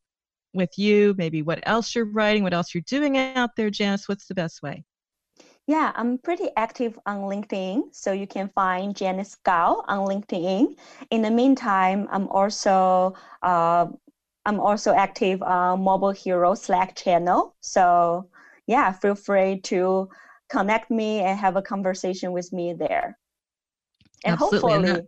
with 0.54 0.78
you, 0.78 1.16
maybe 1.18 1.42
what 1.42 1.60
else 1.64 1.96
you're 1.96 2.06
writing, 2.06 2.44
what 2.44 2.54
else 2.54 2.74
you're 2.74 2.84
doing 2.88 3.18
out 3.18 3.56
there, 3.56 3.70
Janice. 3.70 4.08
What's 4.08 4.28
the 4.28 4.36
best 4.36 4.62
way? 4.62 4.84
Yeah, 5.68 5.92
I'm 5.96 6.18
pretty 6.18 6.50
active 6.58 6.98
on 7.06 7.20
LinkedIn, 7.22 7.94
so 7.96 8.12
you 8.12 8.28
can 8.28 8.50
find 8.50 8.96
Janice 8.96 9.36
Gao 9.36 9.84
on 9.88 10.08
LinkedIn. 10.08 10.76
In 11.12 11.22
the 11.22 11.32
meantime, 11.32 12.08
I'm 12.12 12.28
also 12.30 13.14
uh, 13.42 13.88
I'm 14.46 14.60
also 14.60 14.94
active 14.94 15.42
on 15.44 15.84
Mobile 15.84 16.12
Hero 16.12 16.56
Slack 16.56 16.96
channel. 16.96 17.56
So 17.62 18.30
yeah, 18.68 18.92
feel 18.92 19.16
free 19.16 19.60
to 19.62 20.10
connect 20.50 20.90
me 20.92 21.20
and 21.22 21.40
have 21.40 21.56
a 21.56 21.62
conversation 21.62 22.32
with 22.34 22.52
me 22.54 22.74
there. 22.74 23.18
And 24.24 24.36
Absolutely. 24.36 24.38
hopefully, 24.38 25.08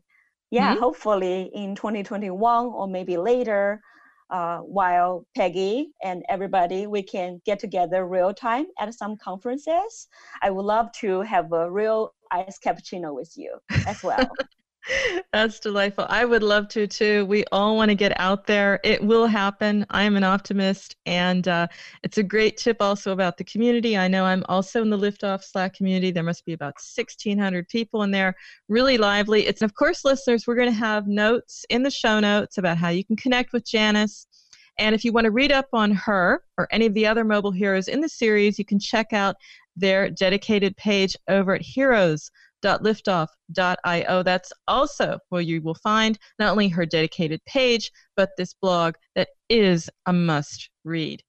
yeah, 0.51 0.75
Mhm. 0.75 0.77
hopefully 0.77 1.49
in 1.53 1.75
2021 1.75 2.65
or 2.67 2.87
maybe 2.87 3.17
later, 3.17 3.81
uh, 4.33 4.57
while 4.57 5.25
Peggy 5.35 5.91
and 6.03 6.23
everybody 6.27 6.87
we 6.87 7.03
can 7.03 7.39
get 7.45 7.59
together 7.59 8.07
real 8.07 8.33
time 8.33 8.65
at 8.79 8.91
some 8.95 9.15
conferences. 9.15 10.07
I 10.41 10.49
would 10.49 10.65
love 10.65 10.91
to 11.01 11.21
have 11.21 11.53
a 11.53 11.71
real 11.71 12.15
ice 12.31 12.57
cappuccino 12.59 13.13
with 13.13 13.31
you 13.37 13.59
as 13.87 14.01
well. 14.03 14.27
That's 15.33 15.59
delightful. 15.59 16.05
I 16.09 16.25
would 16.25 16.43
love 16.43 16.67
to 16.69 16.87
too. 16.87 17.25
We 17.25 17.45
all 17.51 17.75
want 17.75 17.89
to 17.89 17.95
get 17.95 18.19
out 18.19 18.45
there. 18.45 18.79
It 18.83 19.01
will 19.03 19.27
happen. 19.27 19.85
I 19.89 20.03
am 20.03 20.15
an 20.15 20.23
optimist, 20.23 20.95
and 21.05 21.47
uh, 21.47 21.67
it's 22.03 22.17
a 22.17 22.23
great 22.23 22.57
tip 22.57 22.77
also 22.81 23.11
about 23.11 23.37
the 23.37 23.43
community. 23.43 23.97
I 23.97 24.07
know 24.07 24.25
I'm 24.25 24.43
also 24.49 24.81
in 24.81 24.89
the 24.89 24.97
Liftoff 24.97 25.43
Slack 25.43 25.73
community. 25.73 26.11
There 26.11 26.23
must 26.23 26.45
be 26.45 26.53
about 26.53 26.75
1,600 26.75 27.67
people 27.69 28.03
in 28.03 28.11
there. 28.11 28.35
Really 28.67 28.97
lively. 28.97 29.47
It's 29.47 29.61
of 29.61 29.73
course, 29.73 30.03
listeners. 30.03 30.45
We're 30.47 30.55
going 30.55 30.71
to 30.71 30.77
have 30.77 31.07
notes 31.07 31.65
in 31.69 31.83
the 31.83 31.91
show 31.91 32.19
notes 32.19 32.57
about 32.57 32.77
how 32.77 32.89
you 32.89 33.05
can 33.05 33.15
connect 33.15 33.53
with 33.53 33.65
Janice. 33.65 34.27
And 34.79 34.95
if 34.95 35.05
you 35.05 35.11
want 35.11 35.25
to 35.25 35.31
read 35.31 35.51
up 35.51 35.67
on 35.71 35.91
her 35.91 36.43
or 36.57 36.67
any 36.71 36.87
of 36.87 36.95
the 36.95 37.05
other 37.05 37.23
mobile 37.23 37.51
heroes 37.51 37.87
in 37.87 38.01
the 38.01 38.09
series, 38.09 38.57
you 38.57 38.65
can 38.65 38.79
check 38.79 39.13
out 39.13 39.35
their 39.75 40.09
dedicated 40.09 40.75
page 40.77 41.15
over 41.27 41.53
at 41.53 41.61
Heroes 41.61 42.31
www.liftoff.io. 42.63 44.23
That's 44.23 44.53
also 44.67 45.19
where 45.29 45.41
you 45.41 45.61
will 45.61 45.75
find 45.75 46.17
not 46.39 46.51
only 46.51 46.69
her 46.69 46.85
dedicated 46.85 47.43
page, 47.45 47.91
but 48.15 48.29
this 48.37 48.53
blog 48.53 48.95
that 49.15 49.29
is 49.49 49.89
a 50.05 50.13
must 50.13 50.69
read. 50.83 51.21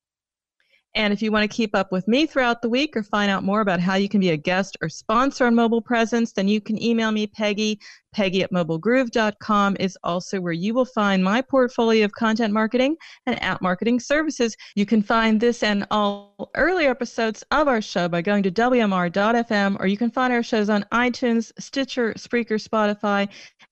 And 0.94 1.12
if 1.12 1.22
you 1.22 1.32
want 1.32 1.50
to 1.50 1.56
keep 1.56 1.74
up 1.74 1.90
with 1.90 2.06
me 2.06 2.24
throughout 2.24 2.62
the 2.62 2.68
week 2.68 2.96
or 2.96 3.02
find 3.02 3.30
out 3.30 3.42
more 3.42 3.60
about 3.60 3.80
how 3.80 3.96
you 3.96 4.08
can 4.08 4.20
be 4.20 4.30
a 4.30 4.36
guest 4.36 4.76
or 4.80 4.88
sponsor 4.88 5.46
on 5.46 5.54
Mobile 5.54 5.82
Presence, 5.82 6.32
then 6.32 6.46
you 6.46 6.60
can 6.60 6.80
email 6.80 7.10
me, 7.10 7.26
Peggy. 7.26 7.80
Peggy 8.12 8.44
at 8.44 8.52
mobilegroove.com 8.52 9.76
is 9.80 9.98
also 10.04 10.40
where 10.40 10.52
you 10.52 10.72
will 10.72 10.84
find 10.84 11.24
my 11.24 11.42
portfolio 11.42 12.04
of 12.04 12.12
content 12.12 12.52
marketing 12.52 12.96
and 13.26 13.42
app 13.42 13.60
marketing 13.60 13.98
services. 13.98 14.56
You 14.76 14.86
can 14.86 15.02
find 15.02 15.40
this 15.40 15.64
and 15.64 15.84
all 15.90 16.50
earlier 16.54 16.90
episodes 16.90 17.42
of 17.50 17.66
our 17.66 17.82
show 17.82 18.08
by 18.08 18.22
going 18.22 18.44
to 18.44 18.52
WMR.fm, 18.52 19.80
or 19.80 19.88
you 19.88 19.96
can 19.96 20.12
find 20.12 20.32
our 20.32 20.44
shows 20.44 20.70
on 20.70 20.86
iTunes, 20.92 21.50
Stitcher, 21.58 22.14
Spreaker, 22.14 22.62
Spotify, 22.62 23.28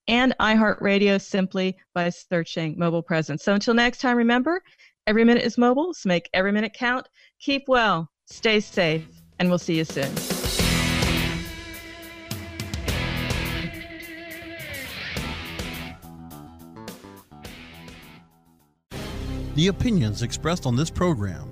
and 0.09 0.35
iHeartRadio 0.41 1.21
simply 1.21 1.77
by 1.95 2.09
searching 2.09 2.75
Mobile 2.77 3.03
Presence. 3.03 3.45
So 3.45 3.55
until 3.55 3.75
next 3.75 4.01
time, 4.01 4.17
remember, 4.17 4.61
every 5.07 5.25
minute 5.25 5.45
is 5.45 5.59
mobile, 5.59 5.95
so 5.95 6.09
make 6.09 6.29
every 6.33 6.53
minute 6.53 6.73
count. 6.73 7.09
Keep 7.41 7.69
well, 7.69 8.11
stay 8.27 8.61
safe, 8.61 9.07
and 9.39 9.49
we'll 9.49 9.59
see 9.59 9.77
you 9.77 9.85
soon. 9.85 10.13
The 19.55 19.67
opinions 19.69 20.23
expressed 20.23 20.65
on 20.65 20.77
this 20.77 20.89
program 20.89 21.52